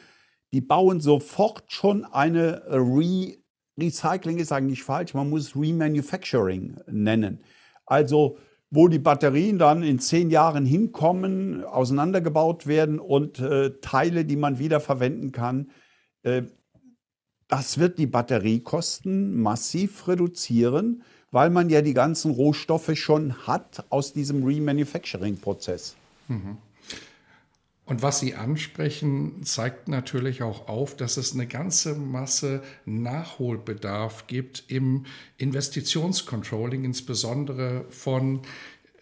Die 0.51 0.61
bauen 0.61 0.99
sofort 0.99 1.71
schon 1.71 2.05
eine 2.05 2.63
Re 2.67 3.37
Recycling 3.81 4.37
ist 4.37 4.51
eigentlich 4.51 4.83
falsch, 4.83 5.13
man 5.13 5.29
muss 5.29 5.55
Remanufacturing 5.55 6.77
nennen. 6.87 7.39
Also 7.85 8.37
wo 8.71 8.87
die 8.87 8.99
Batterien 8.99 9.57
dann 9.57 9.83
in 9.83 9.99
zehn 9.99 10.29
Jahren 10.29 10.65
hinkommen, 10.65 11.63
auseinandergebaut 11.63 12.67
werden 12.67 12.99
und 12.99 13.39
äh, 13.39 13.71
Teile, 13.81 14.25
die 14.25 14.35
man 14.35 14.59
wieder 14.59 14.79
verwenden 14.79 15.31
kann. 15.31 15.71
Äh, 16.23 16.43
das 17.47 17.79
wird 17.79 17.97
die 17.97 18.05
Batteriekosten 18.05 19.41
massiv 19.41 20.07
reduzieren, 20.07 21.01
weil 21.31 21.49
man 21.49 21.69
ja 21.69 21.81
die 21.81 21.95
ganzen 21.95 22.31
Rohstoffe 22.31 22.95
schon 22.95 23.47
hat 23.47 23.85
aus 23.89 24.13
diesem 24.13 24.43
Remanufacturing-Prozess. 24.43 25.95
Mhm. 26.27 26.57
Und 27.89 28.03
was 28.03 28.19
Sie 28.19 28.35
ansprechen, 28.35 29.43
zeigt 29.43 29.87
natürlich 29.87 30.43
auch 30.43 30.67
auf, 30.67 30.95
dass 30.95 31.17
es 31.17 31.33
eine 31.33 31.47
ganze 31.47 31.95
Masse 31.95 32.61
Nachholbedarf 32.85 34.27
gibt 34.27 34.63
im 34.67 35.07
Investitionscontrolling, 35.39 36.83
insbesondere 36.83 37.85
von 37.89 38.41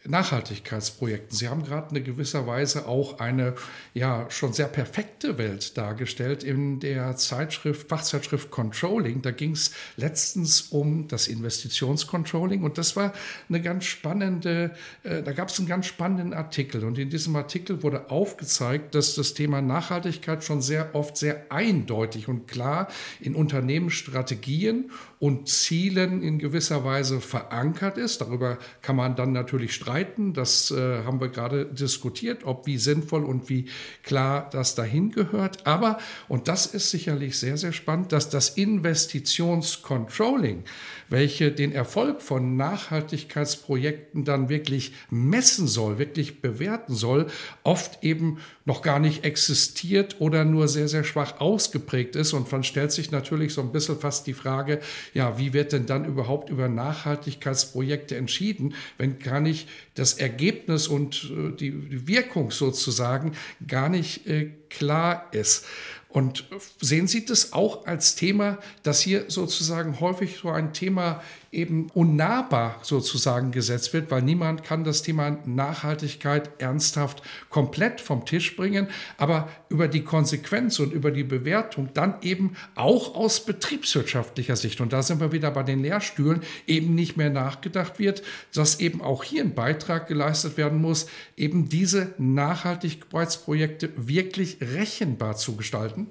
Nachhaltigkeitsprojekten. 0.07 1.37
Sie 1.37 1.49
haben 1.49 1.63
gerade 1.63 1.95
in 1.95 2.03
gewisser 2.03 2.47
Weise 2.47 2.87
auch 2.87 3.19
eine 3.19 3.55
ja 3.93 4.25
schon 4.29 4.53
sehr 4.53 4.67
perfekte 4.67 5.37
Welt 5.37 5.77
dargestellt 5.77 6.43
in 6.43 6.79
der 6.79 7.15
Zeitschrift, 7.17 7.89
Fachzeitschrift 7.89 8.51
Controlling. 8.51 9.21
Da 9.21 9.31
ging 9.31 9.51
es 9.51 9.71
letztens 9.95 10.61
um 10.61 11.07
das 11.07 11.27
Investitionscontrolling 11.27 12.63
und 12.63 12.77
das 12.77 12.95
war 12.95 13.13
eine 13.49 13.61
ganz 13.61 13.85
spannende, 13.85 14.71
äh, 15.03 15.23
da 15.23 15.31
gab 15.33 15.49
es 15.49 15.59
einen 15.59 15.67
ganz 15.67 15.85
spannenden 15.85 16.33
Artikel 16.33 16.83
und 16.83 16.97
in 16.97 17.09
diesem 17.09 17.35
Artikel 17.35 17.83
wurde 17.83 18.09
aufgezeigt, 18.09 18.95
dass 18.95 19.15
das 19.15 19.33
Thema 19.33 19.61
Nachhaltigkeit 19.61 20.43
schon 20.43 20.61
sehr 20.61 20.95
oft 20.95 21.17
sehr 21.17 21.51
eindeutig 21.51 22.27
und 22.27 22.47
klar 22.47 22.87
in 23.19 23.35
Unternehmensstrategien 23.35 24.91
und 25.19 25.49
Zielen 25.49 26.21
in 26.21 26.39
gewisser 26.39 26.83
Weise 26.83 27.21
verankert 27.21 27.97
ist. 27.97 28.21
Darüber 28.21 28.57
kann 28.81 28.95
man 28.95 29.15
dann 29.15 29.31
natürlich 29.31 29.73
streiten. 29.73 29.96
Das 30.33 30.71
äh, 30.71 31.03
haben 31.03 31.19
wir 31.19 31.29
gerade 31.29 31.65
diskutiert, 31.65 32.43
ob 32.43 32.67
wie 32.67 32.77
sinnvoll 32.77 33.23
und 33.23 33.49
wie 33.49 33.65
klar 34.03 34.49
das 34.51 34.75
dahin 34.75 35.11
gehört. 35.11 35.65
Aber, 35.65 35.97
und 36.27 36.47
das 36.47 36.65
ist 36.65 36.91
sicherlich 36.91 37.39
sehr, 37.39 37.57
sehr 37.57 37.73
spannend, 37.73 38.11
dass 38.11 38.29
das 38.29 38.49
Investitionscontrolling, 38.49 40.63
welche 41.09 41.51
den 41.51 41.71
Erfolg 41.71 42.21
von 42.21 42.57
Nachhaltigkeitsprojekten 42.57 44.25
dann 44.25 44.49
wirklich 44.49 44.93
messen 45.09 45.67
soll, 45.67 45.97
wirklich 45.97 46.41
bewerten 46.41 46.95
soll, 46.95 47.27
oft 47.63 48.03
eben 48.03 48.39
noch 48.65 48.81
gar 48.81 48.99
nicht 48.99 49.23
existiert 49.23 50.19
oder 50.19 50.43
nur 50.43 50.67
sehr, 50.67 50.89
sehr 50.89 51.05
schwach 51.05 51.39
ausgeprägt 51.39 52.17
ist. 52.17 52.33
Und 52.33 52.51
man 52.51 52.63
stellt 52.63 52.91
sich 52.91 53.11
natürlich 53.11 53.53
so 53.53 53.61
ein 53.61 53.71
bisschen 53.71 53.97
fast 53.97 54.27
die 54.27 54.33
Frage, 54.33 54.81
ja, 55.13 55.39
wie 55.39 55.53
wird 55.53 55.71
denn 55.71 55.85
dann 55.85 56.03
überhaupt 56.03 56.49
über 56.49 56.67
Nachhaltigkeitsprojekte 56.67 58.17
entschieden, 58.17 58.73
wenn 58.97 59.19
gar 59.19 59.39
nicht 59.39 59.69
das 59.95 60.13
Ergebnis 60.13 60.87
und 60.87 61.31
äh, 61.31 61.55
die 61.55 62.07
Wirkung 62.07 62.51
sozusagen 62.51 63.33
gar 63.65 63.89
nicht 63.89 64.27
äh, 64.27 64.51
klar 64.69 65.27
ist. 65.31 65.65
Und 66.09 66.45
sehen 66.79 67.07
Sie 67.07 67.25
das 67.25 67.53
auch 67.53 67.85
als 67.85 68.15
Thema, 68.15 68.59
dass 68.81 69.01
hier 69.01 69.25
sozusagen 69.27 69.99
häufig 69.99 70.39
so 70.41 70.49
ein 70.49 70.73
Thema 70.73 71.21
eben 71.51 71.89
unnahbar 71.93 72.79
sozusagen 72.81 73.51
gesetzt 73.51 73.93
wird, 73.93 74.11
weil 74.11 74.21
niemand 74.21 74.63
kann 74.63 74.83
das 74.83 75.01
Thema 75.01 75.37
Nachhaltigkeit 75.45 76.49
ernsthaft 76.59 77.21
komplett 77.49 78.01
vom 78.01 78.25
Tisch 78.25 78.55
bringen, 78.55 78.87
aber 79.17 79.49
über 79.69 79.87
die 79.87 80.03
Konsequenz 80.03 80.79
und 80.79 80.91
über 80.91 81.11
die 81.11 81.23
Bewertung 81.23 81.89
dann 81.93 82.15
eben 82.21 82.55
auch 82.75 83.15
aus 83.15 83.45
betriebswirtschaftlicher 83.45 84.55
Sicht, 84.55 84.81
und 84.81 84.93
da 84.93 85.01
sind 85.03 85.21
wir 85.21 85.31
wieder 85.31 85.51
bei 85.51 85.63
den 85.63 85.81
Lehrstühlen, 85.81 86.41
eben 86.67 86.95
nicht 86.95 87.17
mehr 87.17 87.29
nachgedacht 87.29 87.99
wird, 87.99 88.23
dass 88.53 88.79
eben 88.79 89.01
auch 89.01 89.23
hier 89.23 89.43
ein 89.43 89.55
Beitrag 89.55 90.07
geleistet 90.07 90.57
werden 90.57 90.81
muss, 90.81 91.07
eben 91.37 91.69
diese 91.69 92.13
Nachhaltigkeitsprojekte 92.17 93.91
wirklich 93.95 94.57
rechenbar 94.61 95.37
zu 95.37 95.55
gestalten? 95.55 96.06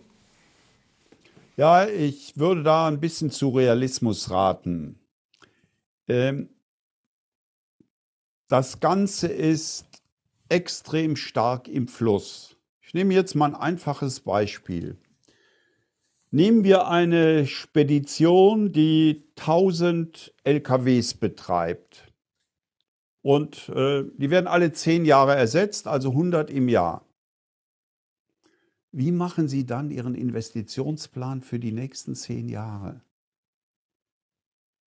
Ja, 1.56 1.88
ich 1.88 2.38
würde 2.38 2.62
da 2.62 2.86
ein 2.86 3.00
bisschen 3.00 3.30
zu 3.30 3.48
Realismus 3.48 4.30
raten. 4.30 5.00
Ähm, 6.06 6.50
das 8.48 8.78
Ganze 8.78 9.28
ist 9.28 9.86
extrem 10.50 11.16
stark 11.16 11.66
im 11.66 11.88
Fluss. 11.88 12.56
Ich 12.82 12.92
nehme 12.92 13.14
jetzt 13.14 13.34
mal 13.34 13.46
ein 13.46 13.54
einfaches 13.54 14.20
Beispiel. 14.20 14.98
Nehmen 16.30 16.62
wir 16.62 16.88
eine 16.88 17.46
Spedition, 17.46 18.72
die 18.72 19.24
1000 19.38 20.34
LKWs 20.44 21.14
betreibt. 21.14 22.12
Und 23.22 23.70
äh, 23.70 24.04
die 24.18 24.28
werden 24.28 24.46
alle 24.46 24.72
zehn 24.72 25.06
Jahre 25.06 25.34
ersetzt, 25.34 25.88
also 25.88 26.10
100 26.10 26.50
im 26.50 26.68
Jahr. 26.68 27.05
Wie 28.92 29.12
machen 29.12 29.48
Sie 29.48 29.66
dann 29.66 29.90
Ihren 29.90 30.14
Investitionsplan 30.14 31.42
für 31.42 31.58
die 31.58 31.72
nächsten 31.72 32.14
zehn 32.14 32.48
Jahre? 32.48 33.02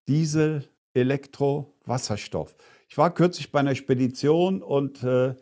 Diesel, 0.08 0.68
Elektro, 0.94 1.74
Wasserstoff. 1.84 2.56
Ich 2.88 2.98
war 2.98 3.14
kürzlich 3.14 3.52
bei 3.52 3.60
einer 3.60 3.74
Spedition 3.74 4.62
und 4.62 5.04
äh, 5.04 5.36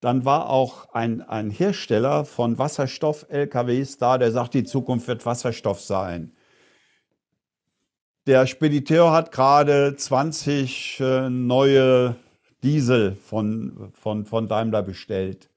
dann 0.00 0.24
war 0.24 0.50
auch 0.50 0.90
ein, 0.90 1.22
ein 1.22 1.50
Hersteller 1.50 2.24
von 2.24 2.58
Wasserstoff-LKWs 2.58 3.98
da, 3.98 4.18
der 4.18 4.30
sagt, 4.30 4.54
die 4.54 4.64
Zukunft 4.64 5.08
wird 5.08 5.26
Wasserstoff 5.26 5.80
sein. 5.80 6.36
Der 8.26 8.46
Spediteur 8.46 9.12
hat 9.12 9.32
gerade 9.32 9.96
20 9.96 11.00
äh, 11.00 11.30
neue 11.30 12.16
Diesel 12.62 13.16
von, 13.16 13.92
von, 13.92 14.26
von 14.26 14.48
Daimler 14.48 14.82
bestellt. 14.82 15.48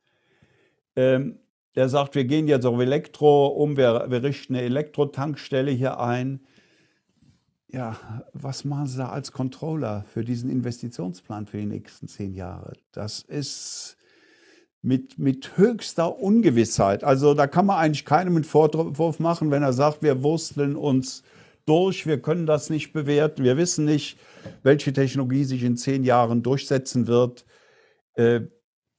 Ähm, 0.95 1.39
der 1.80 1.89
sagt, 1.89 2.13
wir 2.13 2.26
gehen 2.26 2.48
jetzt 2.48 2.65
auf 2.65 2.80
Elektro 2.80 3.48
um, 3.48 3.78
wir, 3.78 4.06
wir 4.10 4.22
richten 4.22 4.54
eine 4.54 4.63
Elektrotankstelle 4.65 5.72
hier 5.72 6.00
ein 6.00 6.42
ja, 7.72 7.96
was 8.34 8.65
machen 8.65 8.88
Sie 8.88 8.98
da 8.98 9.10
als 9.10 9.32
Controller 9.32 10.04
für 10.12 10.24
diesen 10.24 10.50
Investitionsplan 10.50 11.46
für 11.46 11.58
die 11.58 11.68
nächsten 11.68 12.08
zehn 12.08 12.34
Jahre? 12.34 12.74
Das 12.92 13.22
ist 13.22 13.96
mit, 14.82 15.20
mit 15.20 15.58
höchster 15.58 16.20
Ungewissheit. 16.20 17.04
Also 17.04 17.34
da 17.34 17.48
kann 17.48 17.68
man 17.68 17.78
eigentlich 17.78 18.06
keinem 18.06 18.36
einen 18.36 18.44
Vorwurf 18.44 19.20
machen, 19.20 19.52
wenn 19.52 19.62
er 19.62 19.74
sagt, 19.74 20.02
wir 20.02 20.24
wursteln 20.24 20.76
uns 20.76 21.24
durch, 21.65 22.08
wir 22.08 22.20
können 22.20 22.48
das 22.48 22.72
nicht 22.72 22.92
bewerten, 22.92 23.44
wir 23.44 23.58
wissen 23.58 23.86
nicht, 23.86 24.18
welche 24.63 24.92
Technologie 24.92 25.44
sich 25.44 25.63
in 25.63 25.78
zehn 25.78 26.04
Jahren 26.04 26.42
durchsetzen 26.42 27.06
wird. 27.06 27.46
Äh, 28.15 28.42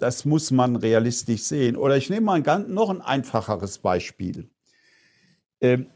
das 0.01 0.25
muss 0.25 0.51
man 0.51 0.77
realistisch 0.77 1.43
sehen. 1.43 1.77
Oder 1.77 1.97
ich 1.97 2.11
nehme 2.11 2.27
mal 2.27 2.35
ein 2.35 2.43
ganz, 2.43 2.69
noch 2.69 2.91
ein 2.91 3.01
einfacheres 3.01 3.79
Beispiel, 3.79 4.49
ähm, 5.61 5.87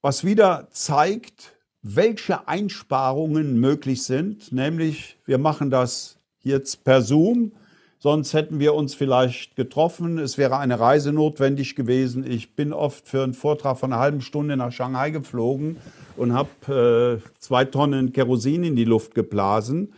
was 0.00 0.24
wieder 0.24 0.68
zeigt, 0.70 1.56
welche 1.82 2.48
Einsparungen 2.48 3.58
möglich 3.58 4.02
sind. 4.02 4.52
Nämlich, 4.52 5.18
wir 5.26 5.38
machen 5.38 5.70
das 5.70 6.18
jetzt 6.42 6.84
per 6.84 7.02
Zoom. 7.02 7.52
Sonst 7.98 8.34
hätten 8.34 8.60
wir 8.60 8.74
uns 8.74 8.94
vielleicht 8.94 9.56
getroffen. 9.56 10.18
Es 10.18 10.36
wäre 10.36 10.58
eine 10.58 10.78
Reise 10.78 11.12
notwendig 11.12 11.74
gewesen. 11.74 12.30
Ich 12.30 12.54
bin 12.54 12.74
oft 12.74 13.08
für 13.08 13.22
einen 13.22 13.32
Vortrag 13.32 13.78
von 13.78 13.92
einer 13.92 14.00
halben 14.02 14.20
Stunde 14.20 14.58
nach 14.58 14.72
Shanghai 14.72 15.08
geflogen 15.10 15.78
und 16.16 16.34
habe 16.34 17.20
äh, 17.24 17.30
zwei 17.38 17.64
Tonnen 17.64 18.12
Kerosin 18.12 18.62
in 18.62 18.76
die 18.76 18.84
Luft 18.84 19.14
geblasen. 19.14 19.94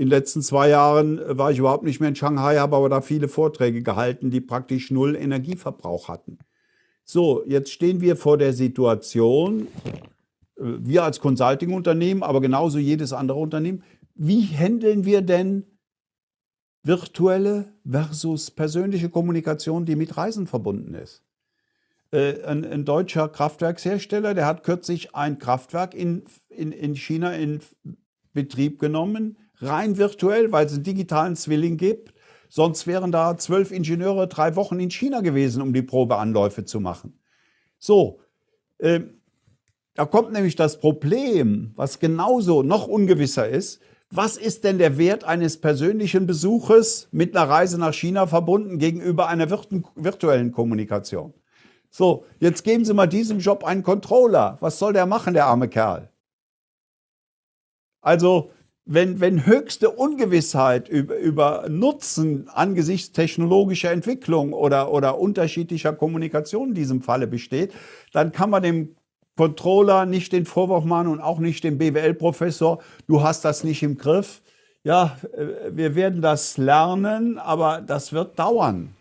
In 0.00 0.06
den 0.06 0.12
letzten 0.12 0.40
zwei 0.40 0.70
Jahren 0.70 1.20
war 1.36 1.50
ich 1.50 1.58
überhaupt 1.58 1.84
nicht 1.84 2.00
mehr 2.00 2.08
in 2.08 2.16
Shanghai, 2.16 2.56
habe 2.56 2.74
aber 2.74 2.88
da 2.88 3.02
viele 3.02 3.28
Vorträge 3.28 3.82
gehalten, 3.82 4.30
die 4.30 4.40
praktisch 4.40 4.90
null 4.90 5.14
Energieverbrauch 5.14 6.08
hatten. 6.08 6.38
So, 7.04 7.44
jetzt 7.46 7.70
stehen 7.70 8.00
wir 8.00 8.16
vor 8.16 8.38
der 8.38 8.54
Situation, 8.54 9.66
wir 10.56 11.04
als 11.04 11.20
Consulting-Unternehmen, 11.20 12.22
aber 12.22 12.40
genauso 12.40 12.78
jedes 12.78 13.12
andere 13.12 13.38
Unternehmen, 13.38 13.82
wie 14.14 14.40
handeln 14.40 15.04
wir 15.04 15.20
denn 15.20 15.66
virtuelle 16.82 17.74
versus 17.86 18.50
persönliche 18.50 19.10
Kommunikation, 19.10 19.84
die 19.84 19.96
mit 19.96 20.16
Reisen 20.16 20.46
verbunden 20.46 20.94
ist? 20.94 21.22
Äh, 22.10 22.42
ein, 22.44 22.64
ein, 22.64 22.86
deutscher 22.86 23.28
Kraftwerkshersteller, 23.28 24.32
der 24.32 24.46
hat 24.46 24.62
kürzlich 24.62 25.14
ein 25.14 25.38
Kraftwerk 25.38 25.92
in, 25.92 26.22
in, 26.48 26.72
in 26.72 26.96
China 26.96 27.34
in 27.34 27.60
Betrieb 28.32 28.78
genommen, 28.78 29.36
rein 29.60 29.96
virtuell, 29.98 30.52
weil 30.52 30.66
es 30.66 30.74
einen 30.74 30.82
digitalen 30.82 31.36
Zwilling 31.36 31.76
gibt. 31.76 32.14
Sonst 32.48 32.86
wären 32.86 33.12
da 33.12 33.36
zwölf 33.36 33.70
Ingenieure 33.70 34.26
drei 34.26 34.56
Wochen 34.56 34.80
in 34.80 34.90
China 34.90 35.20
gewesen, 35.20 35.62
um 35.62 35.72
die 35.72 35.82
Probeanläufe 35.82 36.64
zu 36.64 36.80
machen. 36.80 37.20
So, 37.78 38.20
äh, 38.78 39.00
da 39.94 40.04
kommt 40.04 40.32
nämlich 40.32 40.56
das 40.56 40.80
Problem, 40.80 41.72
was 41.76 41.98
genauso 41.98 42.62
noch 42.62 42.88
ungewisser 42.88 43.48
ist. 43.48 43.80
Was 44.10 44.36
ist 44.36 44.64
denn 44.64 44.78
der 44.78 44.98
Wert 44.98 45.22
eines 45.22 45.60
persönlichen 45.60 46.26
Besuches 46.26 47.08
mit 47.12 47.36
einer 47.36 47.48
Reise 47.48 47.78
nach 47.78 47.94
China 47.94 48.26
verbunden 48.26 48.78
gegenüber 48.78 49.28
einer 49.28 49.48
virtuellen 49.50 50.50
Kommunikation? 50.50 51.32
So, 51.90 52.24
jetzt 52.40 52.64
geben 52.64 52.84
Sie 52.84 52.94
mal 52.94 53.06
diesem 53.06 53.38
Job 53.38 53.64
einen 53.64 53.82
Controller. 53.82 54.58
Was 54.60 54.78
soll 54.78 54.92
der 54.92 55.06
machen, 55.06 55.34
der 55.34 55.46
arme 55.46 55.68
Kerl? 55.68 56.10
Also, 58.00 58.50
wenn, 58.84 59.20
wenn 59.20 59.46
höchste 59.46 59.90
Ungewissheit 59.90 60.88
über, 60.88 61.16
über 61.16 61.66
Nutzen 61.68 62.48
angesichts 62.48 63.12
technologischer 63.12 63.92
Entwicklung 63.92 64.52
oder, 64.52 64.92
oder 64.92 65.18
unterschiedlicher 65.18 65.92
Kommunikation 65.92 66.70
in 66.70 66.74
diesem 66.74 67.02
Falle 67.02 67.26
besteht, 67.26 67.72
dann 68.12 68.32
kann 68.32 68.50
man 68.50 68.62
dem 68.62 68.96
Controller 69.36 70.06
nicht 70.06 70.32
den 70.32 70.44
Vorwurf 70.44 70.84
machen 70.84 71.08
und 71.08 71.20
auch 71.20 71.38
nicht 71.38 71.64
dem 71.64 71.78
BWL-Professor, 71.78 72.78
du 73.06 73.22
hast 73.22 73.44
das 73.44 73.64
nicht 73.64 73.82
im 73.82 73.96
Griff. 73.96 74.42
Ja, 74.82 75.16
äh, 75.32 75.70
wir 75.70 75.94
werden 75.94 76.20
das 76.20 76.56
lernen, 76.58 77.38
aber 77.38 77.80
das 77.80 78.12
wird 78.12 78.38
dauern. 78.38 78.94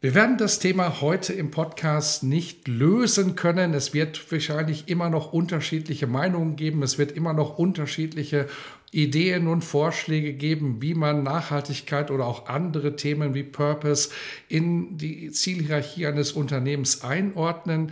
Wir 0.00 0.14
werden 0.14 0.38
das 0.38 0.60
Thema 0.60 1.00
heute 1.00 1.32
im 1.32 1.50
Podcast 1.50 2.22
nicht 2.22 2.68
lösen 2.68 3.34
können. 3.34 3.74
Es 3.74 3.94
wird 3.94 4.30
wahrscheinlich 4.30 4.86
immer 4.86 5.10
noch 5.10 5.32
unterschiedliche 5.32 6.06
Meinungen 6.06 6.54
geben. 6.54 6.84
Es 6.84 6.98
wird 6.98 7.10
immer 7.10 7.32
noch 7.32 7.58
unterschiedliche 7.58 8.46
Ideen 8.92 9.48
und 9.48 9.64
Vorschläge 9.64 10.34
geben, 10.34 10.80
wie 10.80 10.94
man 10.94 11.24
Nachhaltigkeit 11.24 12.12
oder 12.12 12.26
auch 12.26 12.46
andere 12.46 12.94
Themen 12.94 13.34
wie 13.34 13.42
Purpose 13.42 14.10
in 14.48 14.98
die 14.98 15.32
Zielhierarchie 15.32 16.06
eines 16.06 16.30
Unternehmens 16.30 17.02
einordnen 17.02 17.90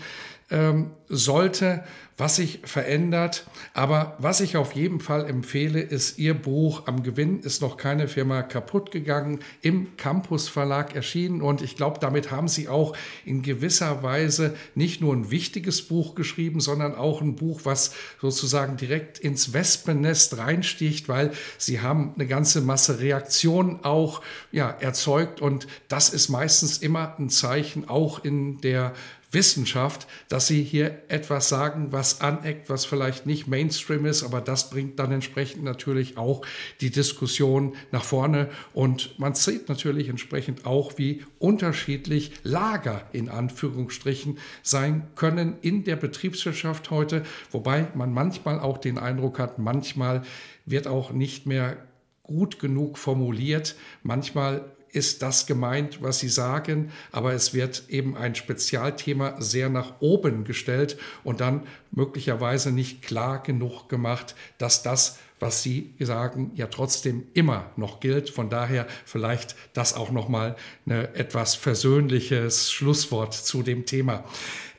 ähm, 0.49 0.93
sollte 1.09 1.83
was 2.17 2.37
sich 2.37 2.61
verändert. 2.65 3.47
Aber 3.75 4.17
was 4.19 4.41
ich 4.41 4.57
auf 4.57 4.73
jeden 4.73 5.01
Fall 5.01 5.29
empfehle, 5.29 5.81
ist 5.81 6.19
Ihr 6.19 6.35
Buch 6.35 6.87
Am 6.87 7.03
Gewinn 7.03 7.41
ist 7.41 7.61
noch 7.61 7.77
keine 7.77 8.09
Firma 8.09 8.43
kaputt 8.43 8.91
gegangen, 8.91 9.41
im 9.61 9.97
Campus 9.97 10.49
Verlag 10.49 10.95
erschienen. 10.95 11.43
Und 11.43 11.61
ich 11.61 11.77
glaube, 11.77 11.99
damit 12.01 12.31
haben 12.31 12.49
Sie 12.49 12.69
auch 12.69 12.97
in 13.25 13.43
gewisser 13.43 14.03
Weise 14.03 14.55
nicht 14.75 15.01
nur 15.01 15.15
ein 15.15 15.31
wichtiges 15.31 15.83
Buch 15.83 16.15
geschrieben, 16.15 16.61
sondern 16.61 16.95
auch 16.95 17.21
ein 17.21 17.37
Buch, 17.37 17.61
was 17.65 17.93
sozusagen 18.21 18.77
direkt 18.79 19.19
ins 19.19 19.53
Wespennest 19.53 20.39
reinsticht, 20.39 21.09
weil 21.09 21.33
Sie 21.59 21.81
haben 21.81 22.13
eine 22.15 22.27
ganze 22.27 22.63
Masse 22.63 23.01
Reaktionen 23.01 23.85
auch 23.85 24.23
ja, 24.53 24.71
erzeugt. 24.71 25.43
Und 25.43 25.67
das 25.89 26.09
ist 26.09 26.31
meistens 26.31 26.79
immer 26.79 27.15
ein 27.19 27.29
Zeichen, 27.29 27.89
auch 27.89 28.25
in 28.25 28.61
der 28.63 28.95
Wissenschaft, 29.33 30.07
dass 30.29 30.47
sie 30.47 30.63
hier 30.63 31.03
etwas 31.09 31.49
sagen, 31.49 31.89
was 31.91 32.21
aneckt, 32.21 32.71
was 32.71 32.85
vielleicht 32.85 33.27
nicht 33.27 33.49
Mainstream 33.49 34.07
ist, 34.07 34.23
aber 34.23 34.41
das 34.41 34.71
bringt 34.71 34.99
dann 34.99 35.13
entsprechend 35.13 35.65
natürlich 35.65 36.17
auch 36.17 36.43
die 36.81 36.91
Diskussion 36.91 37.75
nach 37.93 38.05
vorne 38.05 38.49
und 38.73 39.19
man 39.19 39.35
sieht 39.35 39.69
natürlich 39.69 40.09
entsprechend 40.09 40.65
auch, 40.67 40.97
wie 40.97 41.25
unterschiedlich 41.39 42.33
Lager 42.43 43.03
in 43.13 43.29
Anführungsstrichen 43.29 44.39
sein 44.63 45.09
können 45.17 45.57
in 45.61 45.85
der 45.85 45.97
Betriebswirtschaft 45.97 46.91
heute, 46.91 47.25
wobei 47.51 47.89
man 47.95 48.13
manchmal 48.13 48.61
auch 48.61 48.79
den 48.79 48.99
Eindruck 48.99 49.39
hat, 49.39 49.59
manchmal 49.59 50.23
wird 50.65 50.87
auch 50.87 51.13
nicht 51.13 51.47
mehr 51.47 51.77
gut 52.23 52.59
genug 52.59 52.99
formuliert. 52.99 53.77
Manchmal 54.03 54.76
ist 54.97 55.21
das 55.23 55.47
gemeint, 55.47 56.03
was 56.03 56.19
Sie 56.21 56.31
sagen, 56.31 56.91
aber 57.13 57.35
es 57.35 57.53
wird 57.53 57.85
eben 57.89 58.17
ein 58.17 58.35
Spezialthema 58.35 59.41
sehr 59.41 59.69
nach 59.69 60.01
oben 60.01 60.45
gestellt 60.45 60.97
und 61.23 61.41
dann 61.41 61.67
möglicherweise 61.93 62.73
nicht 62.73 63.03
klar 63.03 63.43
genug 63.43 63.89
gemacht, 63.89 64.35
dass 64.57 64.83
das, 64.83 65.19
was 65.39 65.63
Sie 65.63 65.95
sagen, 66.01 66.51
ja 66.55 66.67
trotzdem 66.69 67.27
immer 67.35 67.71
noch 67.77 68.01
gilt. 68.01 68.31
Von 68.31 68.49
daher 68.49 68.87
vielleicht 69.05 69.55
das 69.75 69.95
auch 69.95 70.11
noch 70.11 70.31
mal 70.31 70.57
ein 70.87 70.93
etwas 71.15 71.55
versöhnliches 71.55 72.73
Schlusswort 72.73 73.35
zu 73.35 73.63
dem 73.63 73.85
Thema. 73.85 74.25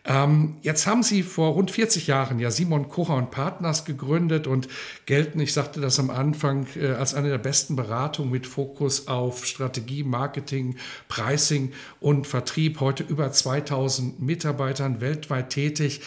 Ähm, 0.10 0.56
jetzt 0.62 0.88
haben 0.88 1.04
Sie 1.04 1.22
vor 1.22 1.52
rund 1.52 1.70
40 1.70 2.08
Jahren 2.08 2.40
ja 2.40 2.50
Simon 2.50 2.88
Kocher 2.88 3.16
und 3.16 3.30
Partners 3.30 3.84
gegründet 3.84 4.48
und 4.48 4.70
gelten, 5.06 5.42
ich 5.42 5.52
sagte 5.52 5.82
das 5.82 6.00
am 6.00 6.10
Anfang, 6.10 6.66
äh, 6.78 6.92
als 6.92 7.14
eine 7.14 7.28
der 7.28 7.38
besten 7.38 7.76
Beratungen 7.76 8.32
mit 8.32 8.48
Fokus 8.48 9.10
auf 9.10 9.46
Strategie, 9.46 10.04
Marketing, 10.04 10.78
Pricing 11.10 11.74
und 12.00 12.26
Vertrieb. 12.26 12.80
Heute 12.80 13.04
über 13.04 13.34
2000 13.34 14.22
Mitarbeitern 14.22 15.02
weltweit 15.02 15.50
tätig. 15.50 16.00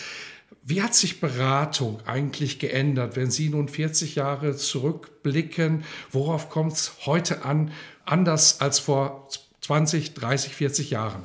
Wie 0.63 0.83
hat 0.83 0.95
sich 0.95 1.21
Beratung 1.21 2.01
eigentlich 2.07 2.59
geändert, 2.59 3.17
wenn 3.17 3.31
Sie 3.31 3.51
nun 3.51 3.69
40 3.69 4.15
Jahre 4.15 4.57
zurückblicken? 4.57 5.85
Worauf 6.11 6.49
kommt 6.49 6.73
es 6.73 6.93
heute 7.05 7.45
an, 7.45 7.71
anders 8.07 8.63
als 8.63 8.79
vor 8.79 9.29
20, 9.61 10.15
30, 10.15 10.55
40 10.55 10.91
Jahren? 10.91 11.23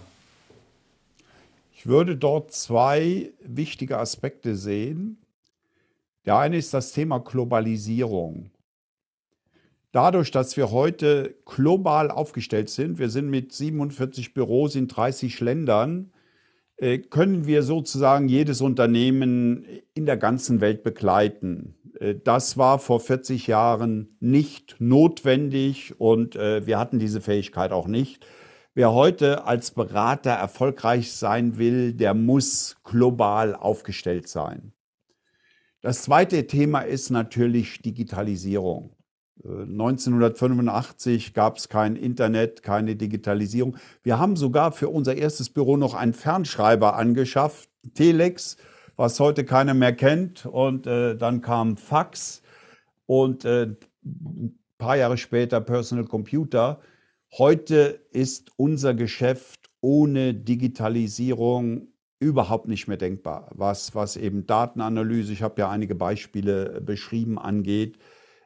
Ich 1.86 1.89
würde 1.91 2.17
dort 2.17 2.52
zwei 2.52 3.32
wichtige 3.43 4.00
Aspekte 4.00 4.56
sehen. 4.56 5.21
Der 6.26 6.36
eine 6.36 6.58
ist 6.58 6.74
das 6.74 6.93
Thema 6.93 7.19
Globalisierung. 7.19 8.50
Dadurch, 9.91 10.32
dass 10.32 10.58
wir 10.58 10.71
heute 10.71 11.36
global 11.45 12.10
aufgestellt 12.10 12.71
sind, 12.71 12.98
wir 12.98 13.12
sind 13.12 13.30
mit 13.30 13.54
47 13.54 14.34
Büros 14.34 14.74
in 14.74 14.88
30 14.88 15.39
Ländern, 15.41 16.12
äh, 16.78 16.98
können 16.98 17.45
wir 17.45 17.62
sozusagen 17.62 18.30
jedes 18.30 18.62
Unternehmen 18.62 19.67
in 19.93 20.08
der 20.08 20.17
ganzen 20.17 20.62
Welt 20.62 20.82
begleiten. 20.82 21.76
Äh, 22.00 22.15
das 22.15 22.58
war 22.58 22.80
vor 22.80 23.00
40 23.00 23.45
Jahren 23.45 24.17
nicht 24.19 24.78
notwendig 24.80 25.93
und 26.00 26.36
äh, 26.36 26.65
wir 26.65 26.80
hatten 26.80 26.98
diese 26.98 27.21
Fähigkeit 27.21 27.71
auch 27.71 27.86
nicht. 27.86 28.26
Wer 28.77 28.91
heute 28.91 29.45
als 29.45 29.71
Berater 29.71 30.31
erfolgreich 30.31 31.13
sein 31.13 31.57
will, 31.57 31.93
der 31.93 32.13
muss 32.13 32.75
global 32.83 33.55
aufgestellt 33.55 34.27
sein. 34.27 34.73
Das 35.79 36.03
zweite 36.03 36.45
Thema 36.45 36.81
ist 36.81 37.09
natürlich 37.09 37.81
Digitalisierung. 37.81 38.93
1985 39.45 41.33
gab 41.33 41.55
es 41.55 41.69
kein 41.69 41.95
Internet, 41.95 42.63
keine 42.63 42.97
Digitalisierung. 42.97 43.77
Wir 44.03 44.19
haben 44.19 44.35
sogar 44.35 44.73
für 44.73 44.89
unser 44.89 45.15
erstes 45.15 45.49
Büro 45.49 45.77
noch 45.77 45.93
einen 45.93 46.13
Fernschreiber 46.13 46.97
angeschafft, 46.97 47.69
Telex, 47.93 48.57
was 48.97 49.21
heute 49.21 49.45
keiner 49.45 49.73
mehr 49.73 49.95
kennt. 49.95 50.45
Und 50.45 50.85
äh, 50.85 51.15
dann 51.15 51.39
kam 51.39 51.77
Fax 51.77 52.41
und 53.05 53.45
äh, 53.45 53.73
ein 54.03 54.59
paar 54.77 54.97
Jahre 54.97 55.17
später 55.17 55.61
Personal 55.61 56.03
Computer. 56.03 56.81
Heute 57.38 58.00
ist 58.12 58.52
unser 58.56 58.93
Geschäft 58.93 59.69
ohne 59.82 60.34
Digitalisierung 60.34 61.89
überhaupt 62.17 62.69
nicht 62.69 62.88
mehr 62.88 62.95
denkbar, 62.95 63.52
was, 63.54 63.93
was 63.93 64.15
eben 64.15 64.45
Datenanalyse, 64.45 65.34
ich 65.34 65.41
habe 65.41 65.60
ja 65.60 65.69
einige 65.69 65.95
Beispiele 65.95 66.80
beschrieben, 66.80 67.38
angeht, 67.38 68.00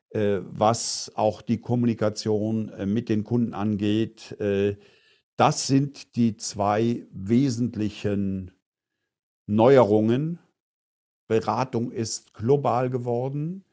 äh, 0.10 0.40
was 0.42 1.12
auch 1.14 1.44
die 1.44 1.62
Kommunikation 1.62 2.70
äh, 2.70 2.88
mit 2.88 3.10
den 3.10 3.24
Kunden 3.24 3.54
angeht. 3.54 4.32
Äh, 4.40 4.78
das 5.36 5.68
sind 5.68 6.16
die 6.16 6.38
zwei 6.38 7.06
wesentlichen 7.12 8.50
Neuerungen. 9.46 10.40
Beratung 11.28 11.92
ist 11.92 12.34
global 12.34 12.90
geworden, 12.90 13.66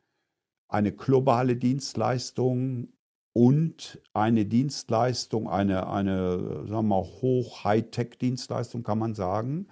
eine 0.68 0.92
globale 0.92 1.57
Dienstleistung 1.57 2.92
und 3.37 4.01
eine 4.14 4.46
Dienstleistung, 4.46 5.46
eine, 5.46 5.90
eine 5.90 6.38
sagen 6.38 6.70
wir 6.70 6.83
mal, 6.83 7.03
Hoch-Hightech-Dienstleistung, 7.03 8.83
kann 8.83 8.99
man 8.99 9.14
sagen, 9.14 9.66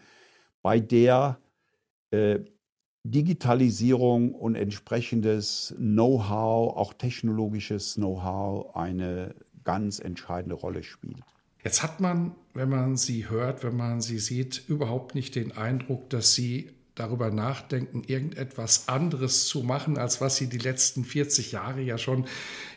bei 0.61 0.81
der 0.81 1.38
äh, 2.11 2.40
Digitalisierung 3.05 4.35
und 4.35 4.55
entsprechendes 4.55 5.74
Know-how, 5.79 6.77
auch 6.77 6.92
technologisches 6.92 7.94
Know-how, 7.94 8.77
eine 8.77 9.35
ganz 9.64 9.98
entscheidende 9.98 10.57
Rolle 10.57 10.83
spielt. 10.83 11.22
Jetzt 11.64 11.83
hat 11.83 12.00
man, 12.00 12.35
wenn 12.53 12.68
man 12.68 12.98
sie 12.98 13.31
hört, 13.31 13.64
wenn 13.64 13.79
man 13.79 14.03
sie 14.03 14.18
sieht, 14.18 14.62
überhaupt 14.68 15.14
nicht 15.14 15.37
den 15.37 15.53
Eindruck, 15.53 16.11
dass 16.11 16.35
sie 16.35 16.68
darüber 16.94 17.31
nachdenken, 17.31 18.03
irgendetwas 18.07 18.88
anderes 18.88 19.46
zu 19.48 19.62
machen, 19.62 19.98
als 19.98 20.20
was 20.20 20.37
sie 20.37 20.48
die 20.48 20.59
letzten 20.59 21.05
40 21.05 21.53
Jahre 21.53 21.81
ja 21.81 21.98
schon 21.98 22.27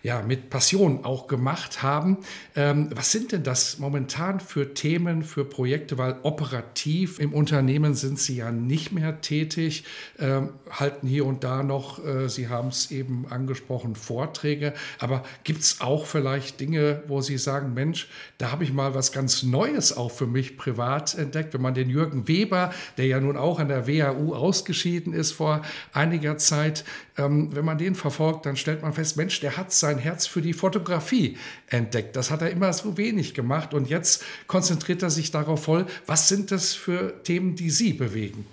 ja, 0.08 0.22
mit 0.22 0.50
Passion 0.50 1.04
auch 1.04 1.28
gemacht 1.28 1.84
haben. 1.84 2.20
Ähm, 2.56 2.88
was 2.96 3.12
sind 3.12 3.34
denn 3.34 3.44
das 3.44 3.78
momentan 3.78 4.40
für 4.40 4.74
Themen, 4.74 5.22
für 5.22 5.44
Projekte? 5.44 5.98
Weil 5.98 6.16
operativ 6.24 7.20
im 7.20 7.34
Unternehmen 7.34 7.94
sind 7.94 8.18
Sie 8.18 8.38
ja 8.38 8.50
nicht 8.50 8.94
mehr 8.94 9.20
tätig, 9.20 9.84
ähm, 10.18 10.52
halten 10.70 11.08
hier 11.08 11.26
und 11.26 11.44
da 11.44 11.62
noch, 11.62 12.06
äh, 12.06 12.30
Sie 12.30 12.48
haben 12.48 12.70
es 12.70 12.90
eben 12.90 13.26
angesprochen, 13.30 13.96
Vorträge. 13.98 14.74
Aber 15.00 15.24
gibt 15.44 15.60
es 15.60 15.82
auch 15.82 16.06
vielleicht 16.06 16.62
Dinge, 16.62 17.04
wo 17.08 17.20
Sie 17.20 17.38
sagen, 17.38 17.74
Mensch, 17.74 18.08
da 18.38 18.50
habe 18.54 18.64
ich 18.64 18.72
mal 18.72 18.96
was 18.96 19.12
ganz 19.12 19.44
Neues 19.44 19.98
auch 19.98 20.12
für 20.12 20.26
mich 20.26 20.56
privat 20.56 21.16
entdeckt? 21.16 21.54
Wenn 21.54 21.62
man 21.62 21.74
den 21.74 21.90
Jürgen 21.90 22.30
Weber, 22.30 22.72
der 22.96 23.08
ja 23.08 23.20
nun 23.20 23.36
auch 23.36 23.60
an 23.60 23.68
der 23.68 23.88
WHU 23.88 24.34
ausgeschieden 24.34 25.12
ist 25.12 25.34
vor 25.34 25.64
einiger 25.92 26.38
Zeit, 26.38 26.86
ähm, 27.18 27.56
wenn 27.56 27.66
man 27.66 27.78
den 27.78 27.96
verfolgt, 27.96 28.46
dann 28.46 28.56
stellt 28.56 28.84
man 28.84 28.94
fest, 28.94 29.18
Mensch, 29.18 29.40
der 29.40 29.58
hat 29.58 29.72
sein 29.72 29.98
Herz 29.98 30.28
für 30.28 30.42
die 30.42 30.54
Fotografie 30.54 31.38
entdeckt. 31.68 32.16
Das 32.16 32.30
hat 32.30 32.42
er 32.42 32.52
immer 32.52 32.72
so 32.74 32.98
wenig 32.98 33.34
gemacht 33.34 33.74
und 33.74 33.90
jetzt 33.90 34.24
konzentriert 34.48 35.02
er 35.02 35.10
sich 35.10 35.32
darauf 35.32 35.64
voll. 35.64 35.86
Was 36.06 36.28
sind 36.28 36.52
das 36.52 36.74
für 36.74 37.24
Themen, 37.24 37.56
die 37.56 37.70
Sie 37.70 37.94
bewegen? 37.94 38.46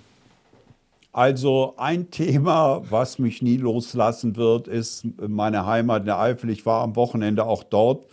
Also 1.11 1.75
ein 1.77 2.11
Thema, 2.11 2.81
was 2.89 3.19
mich 3.19 3.41
nie 3.41 3.57
loslassen 3.57 4.35
wird, 4.35 4.67
ist 4.67 5.05
meine 5.25 5.65
Heimat 5.65 6.01
in 6.01 6.07
der 6.07 6.19
Eifel. 6.19 6.49
Ich 6.49 6.65
war 6.65 6.81
am 6.81 6.97
Wochenende 6.97 7.45
auch 7.45 7.63
dort. 7.63 8.05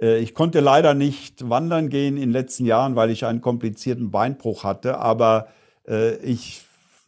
Äh, 0.00 0.20
ich 0.20 0.34
konnte 0.34 0.60
leider 0.60 0.94
nicht 0.94 1.50
wandern 1.50 1.90
gehen 1.90 2.16
in 2.16 2.22
den 2.22 2.30
letzten 2.30 2.64
Jahren, 2.64 2.96
weil 2.96 3.10
ich 3.10 3.26
einen 3.26 3.40
komplizierten 3.40 4.10
Beinbruch 4.10 4.64
hatte, 4.64 4.98
aber 4.98 5.48
äh, 5.86 6.16
ich 6.18 6.62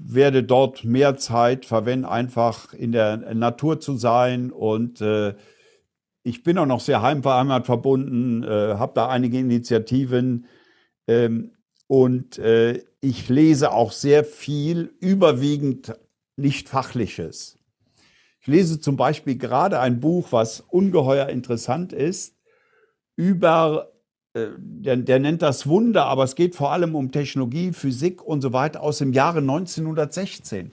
werde 0.04 0.42
dort 0.42 0.84
mehr 0.84 1.16
Zeit 1.16 1.64
verwenden, 1.64 2.04
einfach 2.04 2.74
in 2.74 2.92
der 2.92 3.34
Natur 3.34 3.80
zu 3.80 3.96
sein 3.96 4.50
und 4.50 5.00
äh, 5.00 5.34
ich 6.24 6.42
bin 6.42 6.58
auch 6.58 6.66
noch 6.66 6.80
sehr 6.80 7.02
heimverheimat 7.02 7.66
verbunden, 7.66 8.44
habe 8.44 8.92
da 8.94 9.08
einige 9.08 9.40
Initiativen 9.40 10.46
ähm, 11.08 11.50
und 11.88 12.40
ich 13.00 13.28
lese 13.28 13.72
auch 13.72 13.90
sehr 13.90 14.22
viel, 14.22 14.94
überwiegend 15.00 15.96
nicht 16.36 16.68
fachliches. 16.68 17.58
Ich 18.42 18.48
lese 18.48 18.80
zum 18.80 18.96
Beispiel 18.96 19.38
gerade 19.38 19.78
ein 19.78 20.00
Buch, 20.00 20.32
was 20.32 20.60
ungeheuer 20.60 21.28
interessant 21.28 21.92
ist, 21.92 22.36
über, 23.14 23.91
äh, 23.91 23.91
der, 24.34 24.96
der 24.96 25.18
nennt 25.18 25.42
das 25.42 25.66
Wunder, 25.66 26.06
aber 26.06 26.24
es 26.24 26.34
geht 26.34 26.54
vor 26.54 26.72
allem 26.72 26.94
um 26.94 27.12
Technologie, 27.12 27.72
Physik 27.72 28.22
und 28.22 28.40
so 28.40 28.52
weiter 28.52 28.82
aus 28.82 28.98
dem 28.98 29.12
Jahre 29.12 29.38
1916. 29.38 30.72